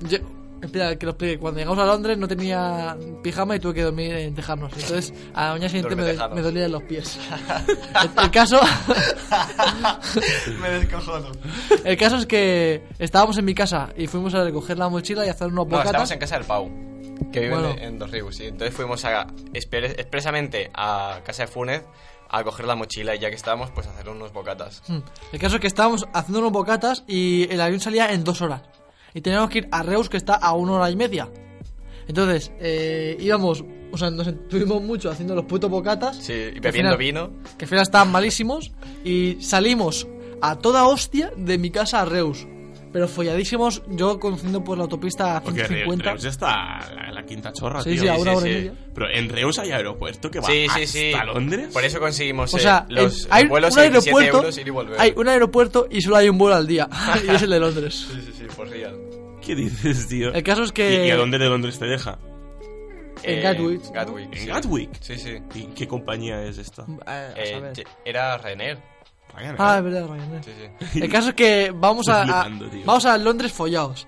[0.00, 0.18] yo,
[0.62, 1.38] espera, que lo explique.
[1.38, 4.72] Cuando llegamos a Londres no tenía pijama y tuve que dormir en tejarnos.
[4.72, 7.18] Entonces, a la mañana siguiente me, me dolían los pies.
[8.02, 8.60] el, el caso.
[10.60, 11.28] Me descojono.
[11.84, 15.28] el caso es que estábamos en mi casa y fuimos a recoger la mochila y
[15.28, 15.86] hacer unos No, bocatas.
[15.86, 16.70] estábamos en casa del Pau,
[17.32, 17.70] que vive Bueno.
[17.70, 18.46] en, en Dos Ríos, sí.
[18.46, 21.82] Entonces fuimos a, expresamente a casa de Funes
[22.30, 24.82] a coger la mochila y ya que estábamos, pues a hacer unos bocatas.
[24.86, 24.98] Hmm.
[25.32, 28.62] El caso es que estábamos haciendo unos bocatas y el avión salía en dos horas.
[29.14, 31.28] Y teníamos que ir a Reus, que está a una hora y media.
[32.06, 36.16] Entonces, eh, íbamos, o sea, nos estuvimos mucho haciendo los putos bocatas.
[36.16, 37.30] Sí, y bebiendo final- vino.
[37.58, 38.72] Que al final estaban malísimos.
[39.04, 40.06] Y salimos
[40.40, 42.46] a toda hostia de mi casa a Reus.
[42.92, 46.10] Pero folladísimos, yo conduciendo por la autopista a Porque Re- 150.
[46.12, 48.00] Reus está la, la quinta chorra, Sí, tío.
[48.02, 48.48] sí, a sí, una hora sí.
[48.48, 48.72] y media.
[48.94, 51.12] Pero en Reus hay aeropuerto que va Sí, sí, hasta sí.
[51.26, 51.68] Londres.
[51.72, 54.36] Por eso conseguimos O eh, los, en- hay los vuelos un a 17 aeropuerto.
[54.38, 55.00] euros ir y volver.
[55.00, 56.88] Hay un aeropuerto y solo hay un vuelo al día.
[57.26, 58.06] y es el de Londres.
[58.10, 58.96] Sí, sí, sí, por real.
[59.44, 60.32] ¿Qué dices, tío?
[60.32, 62.18] El caso es que- ¿Y, y a dónde de Londres te deja?
[63.22, 63.82] En Eh, Gatwick.
[63.92, 64.32] Gatwick.
[64.32, 64.46] ¿En sí.
[64.46, 64.90] Gatwick?
[65.00, 65.38] Sí, sí.
[65.54, 66.84] ¿Y qué compañía es esta?
[67.36, 67.72] Eh,
[68.04, 68.78] era Ryanair.
[69.38, 69.56] Ryanair.
[69.58, 70.44] Ah, es verdad, Ryanair.
[70.44, 70.50] Sí,
[70.92, 71.00] sí.
[71.02, 72.82] El caso es que vamos a, a- Flipando, tío.
[72.84, 74.06] vamos a Londres follados.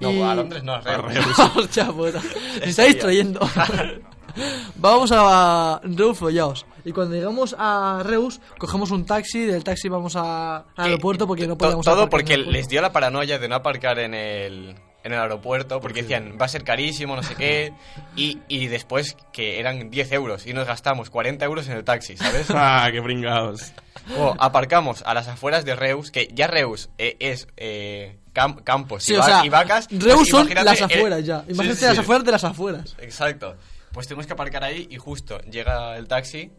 [0.00, 1.38] No, Y- a Londres no, a Reus.
[1.56, 2.20] Hostia puta.
[2.60, 2.92] Me está serio.
[2.94, 3.40] distrayendo.
[4.76, 6.66] vamos a Reus follados.
[6.84, 9.40] Y cuando llegamos a Reus, cogemos un taxi.
[9.40, 12.40] Del taxi vamos a- al aeropuerto porque no To- podíamos Todo aparcar porque en el
[12.46, 12.58] aeropuerto.
[12.60, 14.76] les dio la paranoia de no aparcar en el,
[15.06, 17.72] en el aeropuerto, porque decían, va a ser carísimo, no sé qué,
[18.16, 22.16] y, y después que eran 10 euros y nos gastamos 40 euros en el taxi,
[22.16, 22.46] ¿sabes?
[22.54, 23.72] Ah, qué pringados.
[24.18, 29.02] O aparcamos a las afueras de Reus, que ya Reus eh, es eh, cam- campos
[29.04, 29.88] y, Sí, o va- sea, y vacas.
[29.88, 31.44] pues Reus son imagínate las el- afueras ya.
[31.48, 32.96] Imagínate sí, las afueras de las afueras.
[32.98, 33.56] Exacto.
[33.92, 36.50] Pues tuvimos que aparcar ahí y justo llega el taxi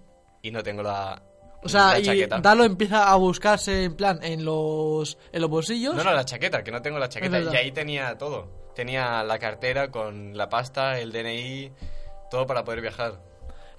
[0.41, 1.21] y no tengo la,
[1.67, 2.03] O sea, y.
[2.41, 5.95] Dalo empieza a buscarse en plan en los, en los bolsillos.
[5.95, 7.37] No, no, la chaqueta, que no tengo la chaqueta.
[7.53, 8.47] Y ahí tenía todo.
[8.75, 11.71] Tenía la cartera con la pasta, el DNI,
[12.29, 13.21] todo para poder viajar.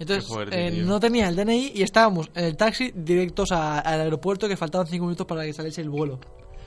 [0.00, 4.00] Entonces, fuerte, eh, no tenía el DNI y estábamos en el taxi directos a- al
[4.00, 6.20] aeropuerto que faltaban 5 minutos para que saliese el vuelo.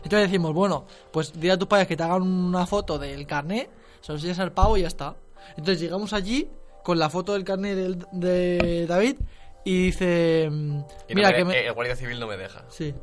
[0.03, 3.69] Entonces decimos, bueno, pues dile a tus padres que te hagan una foto del carnet,
[4.01, 5.15] se lo enseñas al pavo y ya está.
[5.51, 6.49] Entonces llegamos allí
[6.83, 9.15] con la foto del carnet del- de David
[9.65, 10.71] y dice, mm,
[11.09, 11.53] Y no mira me- que me...
[11.57, 12.63] eh, el guardia civil no me deja.
[12.69, 12.93] Sí.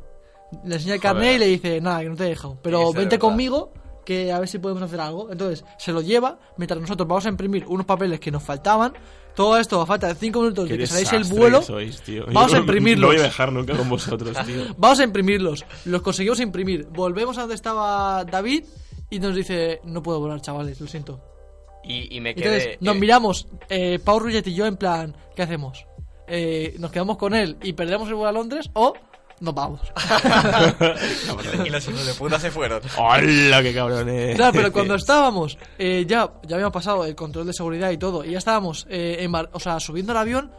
[0.65, 2.57] Le enseña el carnet y le dice, nada, que no te he dejado.
[2.61, 3.19] Pero vente verdad.
[3.19, 3.71] conmigo,
[4.05, 5.31] que a ver si podemos hacer algo.
[5.31, 8.93] Entonces, se lo lleva, mientras nosotros vamos a imprimir unos papeles que nos faltaban.
[9.35, 11.59] Todo esto a falta de 5 minutos Qué de que saliese el vuelo.
[11.59, 12.25] que sois, tío.
[12.33, 13.01] Vamos Yo a imprimirlos.
[13.01, 14.63] No voy a viajar nunca con vosotros, tío.
[14.77, 15.65] Vamos a imprimirlos.
[15.85, 16.87] Los conseguimos imprimir.
[16.87, 18.65] Volvemos a donde estaba David
[19.11, 21.21] y nos dice, no puedo volar, chavales, lo siento.
[21.83, 22.77] Y, y me Entonces, quedé...
[22.81, 25.85] nos eh, miramos, eh, Pau Rullet y yo, en plan, ¿qué hacemos?
[26.29, 28.93] Eh, ¿Nos quedamos con él y perdemos el vuelo a Londres o
[29.41, 29.79] nos vamos?
[31.65, 32.81] y los hijos de puta se fueron.
[32.97, 34.35] ¡Hola, qué cabrones!
[34.35, 38.23] Claro, pero cuando estábamos, eh, ya, ya habíamos pasado el control de seguridad y todo,
[38.25, 40.51] y ya estábamos eh, embar- o sea, subiendo al avión,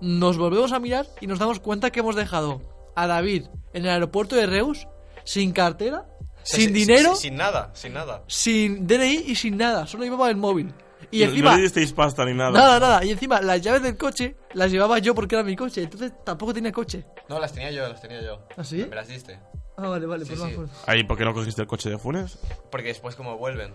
[0.00, 2.60] nos volvemos a mirar y nos damos cuenta que hemos dejado
[2.94, 4.86] a David en el aeropuerto de Reus
[5.24, 6.04] sin cartera,
[6.44, 8.22] Sí, sin sí, dinero, sí, Sin nada, sin nada.
[8.26, 10.72] sin DNI y sin nada, solo llevaba el móvil.
[11.10, 12.50] Y No- encima, No le disteis pasta ni nada.
[12.50, 15.82] nada, nada, y encima las llaves del coche las llevaba yo porque era mi coche,
[15.82, 17.04] entonces tampoco tenía coche.
[17.28, 18.46] No, las tenía yo, las tenía yo.
[18.56, 18.84] ¿Ah, sí?
[18.88, 19.40] Me las diste.
[19.76, 20.52] Ah, vale, vale, Sí, no me sí.
[20.54, 20.72] acuerdo.
[20.86, 22.38] Ahí, ¿por qué no cogiste el coche de Funes?
[22.70, 23.72] Porque después como vuelven,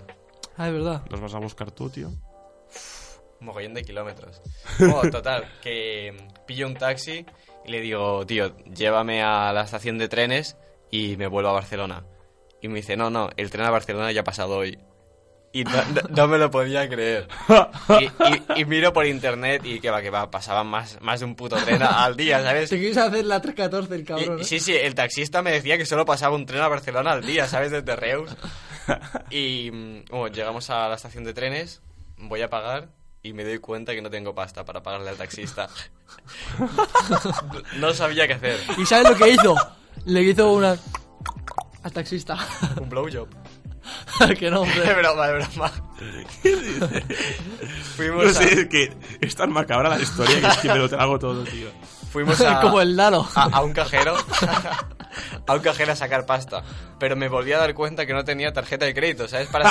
[0.58, 1.02] Ah, es verdad.
[1.10, 2.10] Los vas a buscar tú, tío.
[2.10, 4.42] un mogollón de kilómetros.
[4.94, 7.26] Oh, total, que mm, pillo un taxi
[7.66, 10.56] y le digo, tío, llévame a la estación de trenes
[10.92, 12.06] y me vuelvo a Barcelona.
[12.62, 14.78] Y me dice, no, no, el tren a Barcelona ya ha pasado hoy.
[15.54, 17.28] Y no, no- no me lo podía creer.
[18.00, 21.26] Y, y- y miro por internet y que va, que va, pasaban más, más de
[21.28, 22.70] un puto tren al día, ¿sabes?
[22.70, 24.40] Te quieres hacer la 314 el cabrón.
[24.40, 24.46] y ¿eh?
[24.46, 27.48] sí, sí, el taxista me decía que solo pasaba un tren a Barcelona al día,
[27.48, 27.72] ¿sabes?
[27.72, 28.36] Desde Reus.
[29.30, 31.82] Y mm, bueno, llegamos a la estación de trenes,
[32.18, 32.90] voy a pagar
[33.22, 35.70] y me doy cuenta que no tengo pasta para pagarle al taxista.
[37.78, 38.60] no sabía qué hacer.
[38.78, 39.56] ¿Y sabes lo que hizo?
[40.06, 40.76] Le hizo una...
[41.84, 42.38] al taxista.
[42.82, 43.28] Un blowjob.
[44.40, 44.82] que no, hombre.
[44.82, 45.72] De broma, de broma.
[47.96, 50.78] Fuimos, No a, sé, es que es tan macabra la historia que es que me
[50.80, 51.70] lo trago todo, tío.
[52.12, 53.28] fuimos a, Como el Lalo.
[53.36, 54.16] a, a un cajero.
[55.48, 56.64] a un cajero a sacar pasta.
[57.00, 59.48] Pero me volví a dar cuenta que no tenía tarjeta de crédito, ¿sabes?
[59.50, 59.70] Para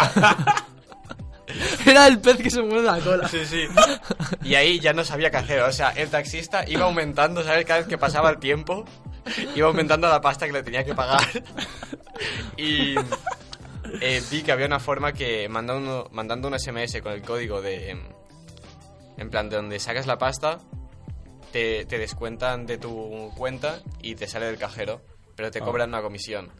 [1.84, 3.28] Era el pez que se mueve la cola.
[3.28, 3.66] Sí, sí.
[4.42, 5.60] Y ahí ya no sabía qué hacer.
[5.60, 7.64] O sea, el taxista iba aumentando, ¿sabes?
[7.66, 8.84] Cada vez que pasaba el tiempo,
[9.54, 11.26] iba aumentando la pasta que le tenía que pagar.
[12.56, 12.94] Y
[14.00, 17.90] eh, vi que había una forma que mandando, mandando un SMS con el código de...
[17.90, 18.00] em,
[19.18, 20.58] En plan, de donde sacas la pasta,
[21.52, 25.02] te, te descuentan de tu cuenta y te sale del cajero,
[25.36, 25.64] pero te Ah.
[25.64, 26.50] cobran una comisión.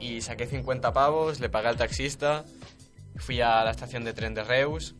[0.00, 2.44] Y saqué 50 pavos, le pagué al taxista,
[3.16, 4.96] fui a la estación de tren de Reus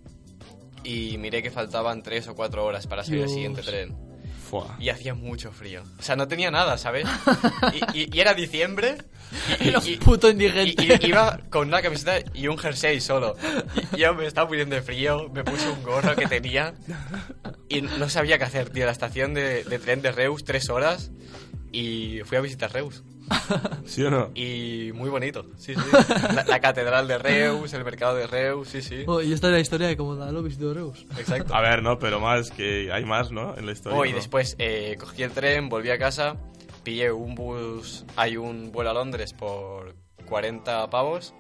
[0.85, 3.97] y miré que faltaban 3 o 4 horas para salir al siguiente tren.
[4.45, 4.77] Fua.
[4.79, 5.83] Y hacía mucho frío.
[5.99, 7.07] O sea, no tenía nada, ¿sabes?
[7.93, 8.99] Y, y- y era diciembre.
[9.61, 10.99] Y, un puto y- indigente.
[11.03, 13.37] y- iba con una camiseta y un jersey solo.
[13.97, 16.75] Y yo me estaba muriendo de frío, me puse un gorro que tenía
[17.69, 18.87] y no sabía qué hacer, tío.
[18.87, 21.11] La estación de, de tren de Reus, tres horas,
[21.73, 23.03] y fui a visitar Reus.
[23.87, 24.31] ¿Sí o no?
[24.35, 25.81] Y muy bonito, sí, sí.
[26.35, 29.05] La, la catedral de Reus, el mercado de Reus, sí, sí.
[29.07, 31.07] Oh, y esta es la historia de cómo Lalo visitó Reus.
[31.19, 31.55] Exacto.
[31.55, 33.57] A ver, no, pero más que hay más, ¿no?
[33.57, 33.99] En la historia.
[33.99, 34.17] Oh, y ¿no?
[34.17, 36.37] después eh, cogí el tren, volví a casa,
[36.83, 39.95] pillé un bus, hay un vuelo a Londres por
[40.27, 41.35] 40 pavos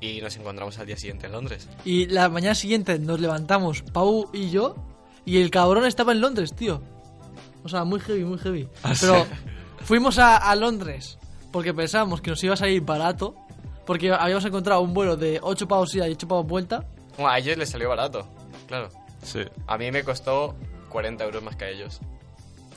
[0.00, 1.68] y nos encontramos al día siguiente en Londres.
[1.84, 4.76] Y la mañana siguiente nos levantamos, Pau y yo,
[5.24, 6.82] y el cabrón estaba en Londres, tío.
[7.64, 8.68] O sea, muy heavy, muy heavy.
[8.82, 9.26] Ah, Pero
[9.82, 11.18] fuimos a, a Londres
[11.52, 13.34] porque pensábamos que nos iba a salir barato.
[13.86, 16.84] Porque habíamos encontrado un vuelo de 8 pavos ida y 8 pavos vuelta.
[17.16, 18.28] Bueno, a ellos les salió barato,
[18.66, 18.88] claro.
[19.22, 19.40] Sí.
[19.68, 20.56] A mí me costó
[20.88, 22.00] 40 euros más que a ellos.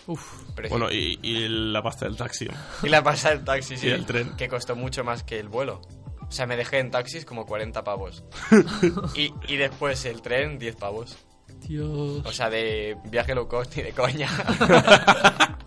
[0.05, 0.43] Uf.
[0.55, 2.47] Pero Bueno, y, y la pasta del taxi.
[2.83, 4.35] y la pasada del taxi, sí, Y el tren.
[4.37, 5.81] que costó mucho más que el vuelo.
[6.27, 8.23] O sea, me dejé en taxis como 40 pavos.
[9.15, 11.17] y, y después el tren, 10 pavos.
[11.67, 12.21] Dios.
[12.23, 14.29] O sea, de viaje low cost ni de coña.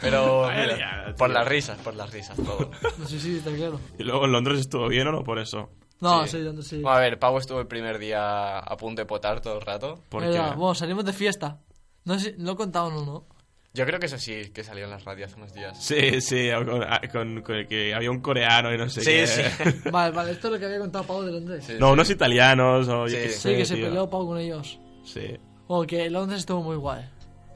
[0.00, 2.70] Pero mira, por las risas, por las risas, todo.
[2.98, 3.80] No sé si está claro.
[3.98, 5.70] Y luego en Londres estuvo bien o no por eso.
[6.00, 6.38] No, Sí.
[6.38, 6.62] sí, sí.
[6.62, 6.76] sí.
[6.82, 10.02] Bueno, a ver, Pau estuvo el primer día a punto de potar todo el rato.
[10.08, 11.58] Porque Era, bueno, salimos de fiesta.
[12.04, 13.26] No sé, no he contado no, ¿no?
[13.74, 15.76] Yo creo que eso sí, que salió en las radios hace unos días.
[15.84, 16.80] Sí, sí, con,
[17.12, 19.26] con- con el que había un coreano y no sé Sí, qué.
[19.26, 19.42] sí.
[19.90, 21.64] Vale, vale, esto es lo que había contado Pau de Londres.
[21.66, 21.92] Sí, No, sí.
[21.92, 23.16] unos italianos o yo Sí.
[23.16, 23.86] qué Sí, sé, que se tío.
[23.86, 24.78] peleó Pau con ellos.
[25.04, 25.36] Sí.
[25.66, 27.04] O que Londres estuvo muy guay.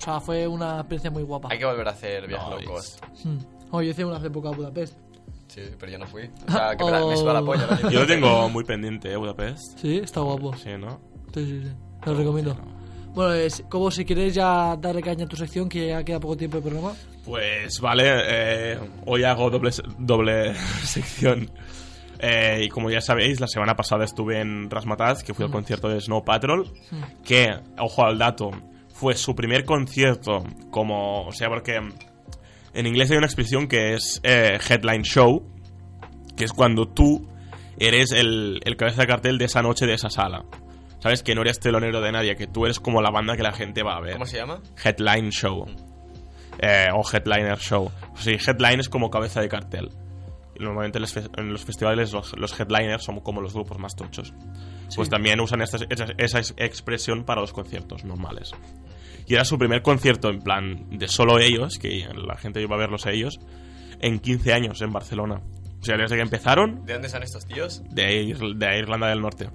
[0.02, 1.48] O sea, fue una experiencia muy guapa.
[1.50, 3.04] Hay que volver a hacer viaje No, low cost.
[3.24, 3.38] Hmm.
[3.70, 4.98] Oh, yo hice una hace poco a Budapest.
[5.46, 6.28] Sí, pero yo no fui.
[6.48, 7.66] O sea, que me, la- me suda la polla.
[7.82, 7.90] ¿no?
[7.90, 9.16] Yo lo tengo muy pendiente, ¿eh?
[9.16, 9.78] Budapest.
[9.78, 10.56] Sí, está guapo.
[10.56, 11.00] Sí, ¿no?
[11.32, 11.72] Sí, sí, sí.
[12.02, 12.56] Te lo recomiendo.
[13.14, 16.36] Bueno, es, como si quieres ya darle caña a tu sección, que ya queda poco
[16.36, 16.92] tiempo de programa.
[17.24, 21.50] Pues vale, eh, hoy hago doble, se- doble sección.
[22.18, 25.88] Eh, y como ya sabéis, la semana pasada estuve en Rasmatas, que fui al concierto
[25.88, 26.66] de Snow Patrol,
[27.24, 28.50] que, ojo al dato,
[29.02, 31.80] fue su primer concierto como, o sea, porque
[32.72, 35.44] en inglés hay una expresión que es eh, headline show,
[36.36, 37.28] que es cuando tú
[37.80, 40.44] eres el, el cabeza de cartel de esa noche, de esa sala.
[41.00, 41.24] ¿Sabes?
[41.24, 43.82] Que no eres telonero de nadie, que tú eres como la banda que la gente
[43.82, 44.12] va a ver.
[44.12, 44.62] ¿Cómo se llama?
[44.84, 45.66] Headline Show.
[46.60, 47.90] Eh, o Headliner Show.
[48.14, 49.88] Sí, headline es como cabeza de cartel.
[50.58, 54.32] Normalmente en los, festivales los, los headliners son como los grupos más tochos.
[54.94, 58.52] Pues también usan esta- esa, esa ex- expresión para los conciertos normales.
[59.26, 62.78] Y era su primer concierto en plan de solo ellos, que la gente iba a
[62.78, 63.40] verlos a ellos,
[64.00, 65.40] en 15 años en Barcelona.
[65.80, 67.82] O sea, desde que empezaron, ¿De dónde son estos tíos?
[67.90, 69.48] de, Ir- de Irlanda del Norte.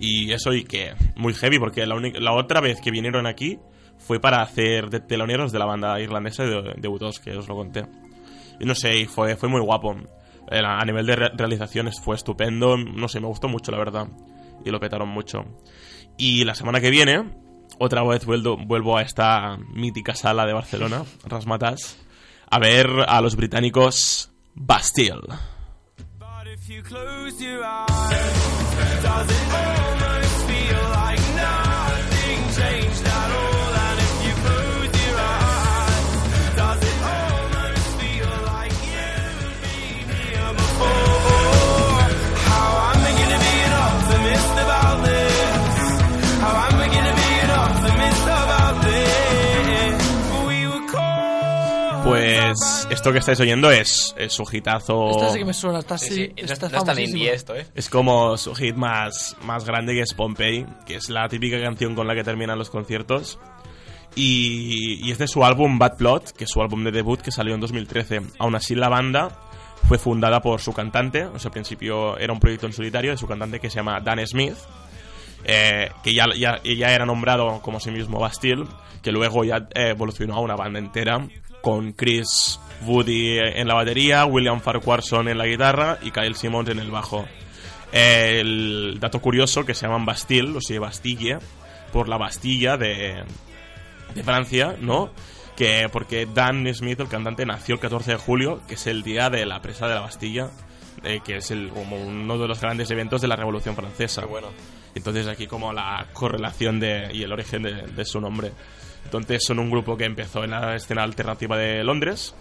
[0.00, 3.58] Y eso y que muy heavy porque la, la otra vez que vinieron aquí
[3.98, 7.54] fue para hacer de teloneros de la banda irlandesa de, de U2, que os lo
[7.56, 7.84] conté.
[8.60, 9.96] No sé, fue, fue muy guapo.
[10.50, 14.08] A nivel de re- realizaciones fue estupendo, no sé, me gustó mucho la verdad.
[14.64, 15.44] Y lo petaron mucho.
[16.16, 17.30] Y la semana que viene,
[17.78, 21.98] otra vez vuelvo, vuelvo a esta mítica sala de Barcelona, Rasmatas,
[22.50, 25.20] a ver a los británicos Bastille.
[52.94, 55.10] Esto que estáis oyendo es, es su hitazo.
[55.10, 57.66] Esta sí que me suena, esta Sí, sí, sí, no, es tan indie esto, ¿eh?
[57.74, 61.94] Es como su hit más, más grande que es Pompey, que es la típica canción
[61.94, 63.38] con la que terminan los conciertos.
[64.14, 67.32] Y, y es de su álbum Bad Plot, que es su álbum de debut que
[67.32, 68.20] salió en 2013.
[68.38, 69.28] Aún así, la banda
[69.88, 73.18] fue fundada por su cantante, o sea, al principio era un proyecto en solitario de
[73.18, 74.54] su cantante que se llama Dan Smith,
[75.44, 78.66] eh, que ya, ya, ya era nombrado como sí mismo Bastille,
[79.02, 81.26] que luego ya eh, evolucionó a una banda entera
[81.60, 86.78] con Chris Woody en la batería, William Farquharson en la guitarra y Kyle Simmons en
[86.78, 87.26] el bajo.
[87.92, 91.38] El dato curioso que se llaman Bastille, o sea, Bastille,
[91.92, 93.22] por la Bastilla de,
[94.14, 95.10] de Francia, ¿no?
[95.56, 99.30] Que porque Dan Smith, el cantante, nació el 14 de julio, que es el día
[99.30, 100.50] de la presa de la Bastilla,
[101.04, 104.22] eh, que es el, como uno de los grandes eventos de la Revolución Francesa.
[104.22, 104.48] Qué bueno.
[104.96, 108.50] Entonces aquí como la correlación de, y el origen de, de su nombre.
[109.04, 112.34] Entonces son un grupo que empezó en la escena alternativa de Londres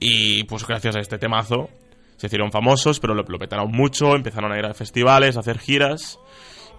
[0.00, 1.70] y pues gracias a este temazo
[2.16, 5.58] se hicieron famosos, pero lo, lo petaron mucho, empezaron a ir a festivales, a hacer
[5.58, 6.18] giras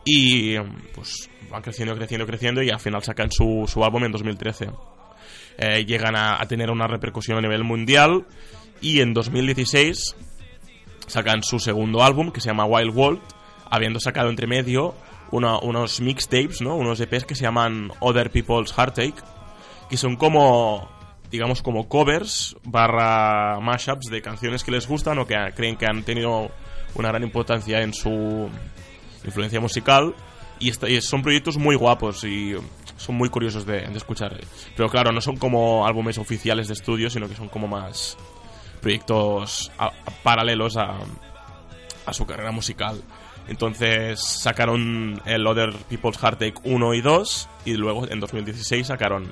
[0.06, 0.58] y
[0.94, 4.70] pues van creciendo, creciendo, creciendo y al final sacan su, su álbum en 2013.
[5.58, 8.26] Eh, llegan a, tener una repercusión a nivel mundial
[8.82, 10.16] y en 2016
[11.08, 13.22] sacan su segundo álbum que se llama Wild World,
[13.70, 14.96] habiendo sacado entre medio
[15.32, 16.76] unos mixtapes, ¿no?
[16.76, 19.14] unos EPs que se llaman Other People's Heartache,
[19.90, 20.90] que son como,
[21.32, 26.04] digamos, como covers barra mashups de canciones que les gustan o que creen que han
[26.04, 26.52] tenido
[26.96, 28.50] una gran importancia en su
[29.24, 30.16] influencia musical.
[30.60, 32.54] Y, son proyectos muy guapos y
[32.98, 34.40] son muy curiosos de, de escuchar.
[34.76, 38.18] Pero claro, no son como álbumes oficiales de estudio, sino que son como más
[38.82, 39.72] proyectos
[40.24, 41.00] paralelos a,
[42.06, 43.02] a su carrera musical.
[43.48, 49.32] Entonces sacaron el Other People's Heartache 1 y 2 y luego en 2016 sacaron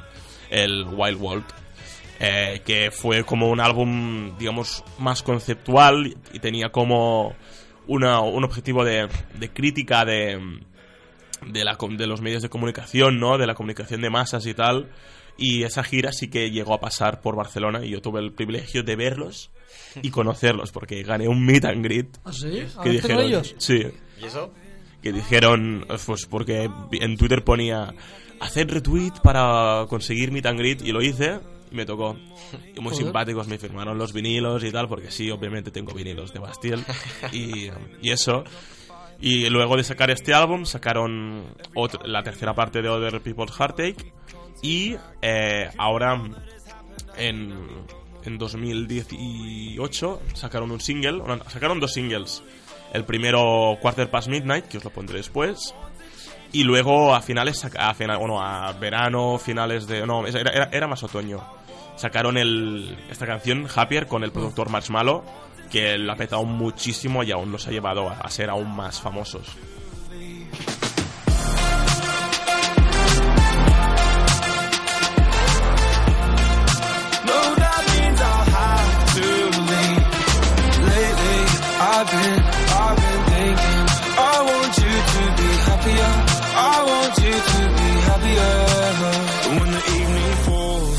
[0.49, 1.45] el Wild World,
[2.19, 7.35] eh, que fue como un álbum, digamos, más conceptual y tenía como
[7.87, 9.07] una- un objetivo de,
[9.39, 10.39] de crítica de,
[11.45, 13.37] de, la, com- de los medios de comunicación, ¿no?
[13.37, 14.89] De la comunicación de masas y tal.
[15.37, 18.81] Y esa gira sí que llegó a pasar por Barcelona y yo tuve el privilegio
[18.81, 19.51] de verlos
[20.01, 22.49] y conocerlos porque gané un meet and greet ¿Ah, sí?
[22.49, 23.55] que ¿Hablaste dijeron, ellos?
[23.59, 23.83] sí,
[24.19, 24.51] ¿Y eso?
[25.03, 27.93] que dijeron, pues porque en Twitter ponía
[28.39, 31.39] hacer retweet para conseguir meet and greet y lo hice
[31.71, 32.15] y me tocó.
[32.75, 33.05] Y muy Joder.
[33.05, 36.83] simpáticos me firmaron los vinilos y tal, porque sí, obviamente tengo vinilos de Bastille
[37.31, 37.69] y,
[38.01, 38.43] y eso.
[39.19, 41.45] Y luego de sacar este álbum, sacaron
[42.05, 44.13] la tercera parte de Other People's Heartache
[44.61, 46.21] y eh, ahora
[47.17, 47.53] en,
[48.23, 52.43] en 2018 sacaron un single, sacaron dos singles.
[52.93, 55.73] El primero Quarter Past Midnight, que os lo pondré después.
[56.53, 60.05] Y luego a finales, a final, bueno, a verano, finales de...
[60.07, 61.43] No, era, era, era más otoño.
[61.97, 65.23] Sacaron el, esta canción, Happier, con el productor Marshmallow,
[65.69, 69.01] que lo ha petado muchísimo y aún los ha llevado a, a ser aún más
[69.01, 69.57] famosos.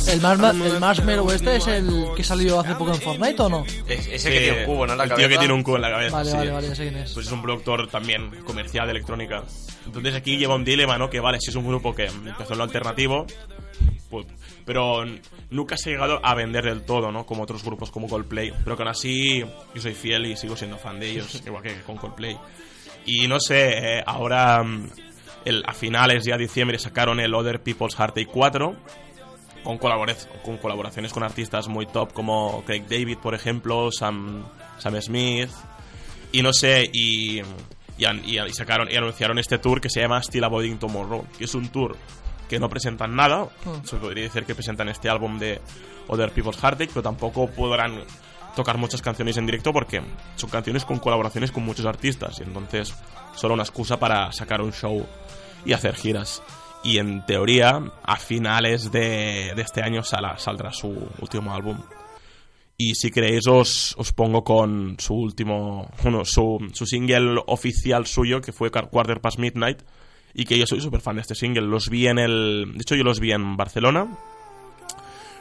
[0.08, 3.64] ¿El, marma- el Marshmallow este es el que salió hace poco en Fortnite o no?
[3.86, 4.92] Es, ese que tiene un cubo, ¿no?
[4.92, 5.28] En la el cabeza.
[5.28, 6.16] tío que tiene un cubo en la cabeza.
[6.16, 6.36] Vale, sí.
[6.36, 7.12] vale, vale, sé quién es.
[7.12, 9.44] Pues es un productor también comercial de electrónica.
[9.86, 11.08] Entonces aquí lleva un dilema, ¿no?
[11.10, 13.26] Que vale, si es un grupo que empezó en lo alternativo,
[14.10, 14.26] pues,
[14.64, 15.04] pero
[15.50, 17.26] nunca se ha llegado a vender del todo, ¿no?
[17.26, 18.52] Como otros grupos como Coldplay.
[18.64, 19.40] Pero que aún así
[19.74, 22.36] yo soy fiel y sigo siendo fan de ellos, igual que con Coldplay.
[23.04, 24.90] Y no sé, eh, ahora mm,
[25.46, 28.76] el- a finales ya de diciembre sacaron el Other People's Heartache 4
[29.64, 34.44] con, con colaboraciones con artistas muy top como Craig David, por ejemplo, Sam,
[34.78, 35.50] Sam Smith.
[36.32, 37.40] Y no sé, y,
[37.98, 38.04] y,
[38.38, 41.68] y- sacaron y anunciaron este tour que se llama Still Avoiding Tomorrow, que es un
[41.68, 41.96] tour
[42.48, 43.44] que no presentan nada.
[43.64, 43.84] Hmm.
[43.84, 45.60] Se podría decir que presentan este álbum de
[46.06, 48.02] Other People's Heartache, pero tampoco podrán
[48.56, 50.02] tocar muchas canciones en directo porque
[50.36, 52.92] son canciones con colaboraciones con muchos artistas y entonces
[53.36, 55.06] solo una excusa para sacar un show
[55.64, 56.42] y hacer giras.
[56.84, 60.88] Y en teoría, a finales de, de este año sala- saldrá su
[61.20, 61.78] último álbum.
[62.76, 68.40] Y si queréis os, os pongo con su último, bueno, su, su single oficial suyo,
[68.40, 69.82] que fue Car- Quarter Past Midnight,
[70.32, 71.66] y que yo soy súper fan de este single.
[71.66, 72.72] Los vi en el...
[72.74, 74.06] De hecho, yo los vi en Barcelona,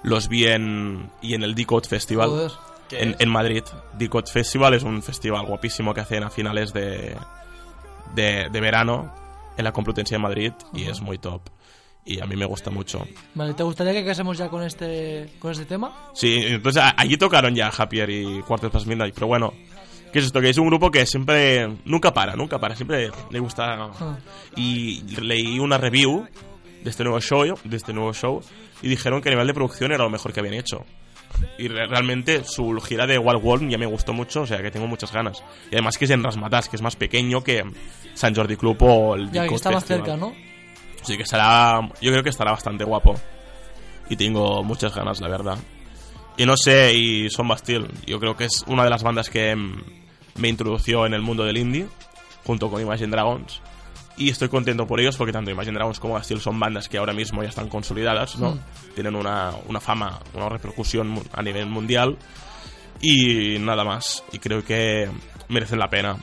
[0.02, 1.12] los vi en...
[1.22, 2.52] y en el Decode Festival Joder.
[2.90, 3.64] ¿Qué en, en Madrid.
[3.94, 7.16] Decode Festival es un festival guapísimo que hacen a finales de,
[8.16, 9.14] de, de verano
[9.58, 11.42] en la Complutense de Madrid y es muy top.
[12.06, 13.06] y a mí me gusta mucho.
[13.36, 16.10] Vale, ¿te gustaría que casemos ya con este, con este tema?
[16.14, 19.54] Sí, entonces a- allí tocaron ya Happier y Quarter Past Midnight, pero bueno,
[20.14, 20.40] ¿qué es esto?
[20.40, 23.92] Que es un grupo que siempre, nunca para, nunca para, siempre le gusta.
[24.00, 24.18] Ah.
[24.56, 26.26] Y leí una review
[26.82, 28.42] de este nuevo show, de este nuevo show,
[28.82, 30.86] y dijeron que a nivel de producción era lo mejor que habían hecho.
[31.58, 34.72] Y re- realmente su gira de Wild World ya me gustó mucho, o sea que
[34.72, 35.44] tengo muchas ganas.
[35.72, 37.66] Y además que es en Rasmatas, que es más pequeño que
[38.18, 40.34] San Jordi Club o el Ya que está más cerca, ¿no?
[41.04, 41.80] Sí que estará.
[42.02, 43.16] Yo creo que estará bastante guapo.
[44.10, 45.58] Y tengo muchas ganas, la verdad.
[46.36, 47.88] Y no sé, y Son Bastille.
[48.06, 49.84] Yo creo que es una de las bandas que mm,
[50.36, 51.88] me introdució en el mundo del indie,
[52.44, 53.62] junto con Imagine Dragons.
[54.18, 57.14] Y estoy contento por ellos porque tanto Imagine Dragons como Bastille son bandas que ahora
[57.14, 58.56] mismo ya están consolidadas, ¿no?
[58.56, 58.60] Mm.
[58.96, 62.18] Tienen una, una fama, una repercusión a nivel mundial.
[63.00, 64.24] Y nada más.
[64.32, 65.08] Y creo que
[65.50, 66.18] merecen la pena.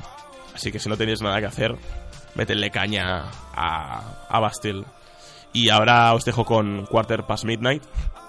[0.55, 1.74] Así que si no tenéis nada que hacer,
[2.34, 3.24] metenle caña
[3.55, 4.84] a, a Bastille.
[5.52, 7.82] Y ahora os dejo con Quarter Past Midnight.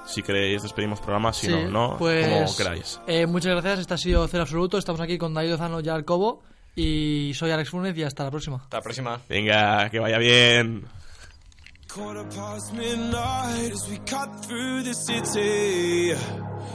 [0.06, 3.00] Si queréis despedimos programa, si Sí, no, no, pues, como queráis.
[3.08, 4.78] eh, muchas gracias, este ha sido Cero Absoluto.
[4.78, 6.44] Estamos aquí con David Lozano y Alcobo.
[6.76, 8.58] Y soy Alex Funes y hasta la próxima.
[8.58, 9.20] Hasta la próxima.
[9.30, 10.86] Venga, que vaya bien.
[11.96, 16.08] Quarter past midnight as we cut through the city.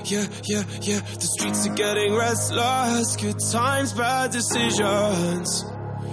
[0.05, 1.01] Yeah, yeah, yeah.
[1.01, 3.17] The streets are getting restless.
[3.17, 5.63] Good times, bad decisions.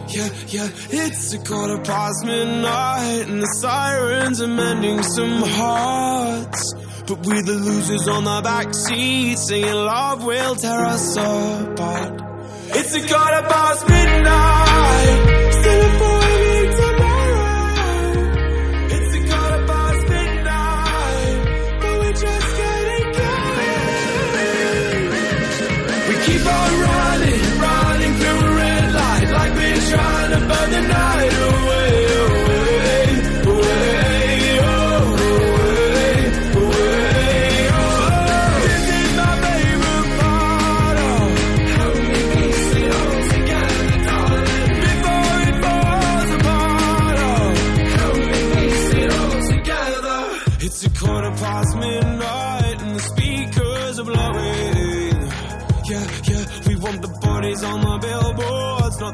[0.09, 0.67] Yeah, yeah.
[0.89, 6.73] It's a quarter past midnight and the sirens are mending some hearts.
[7.07, 12.21] But we're the losers on the back seat, singing love will tear us apart.
[12.75, 14.66] It's a quarter past midnight.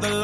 [0.01, 0.22] the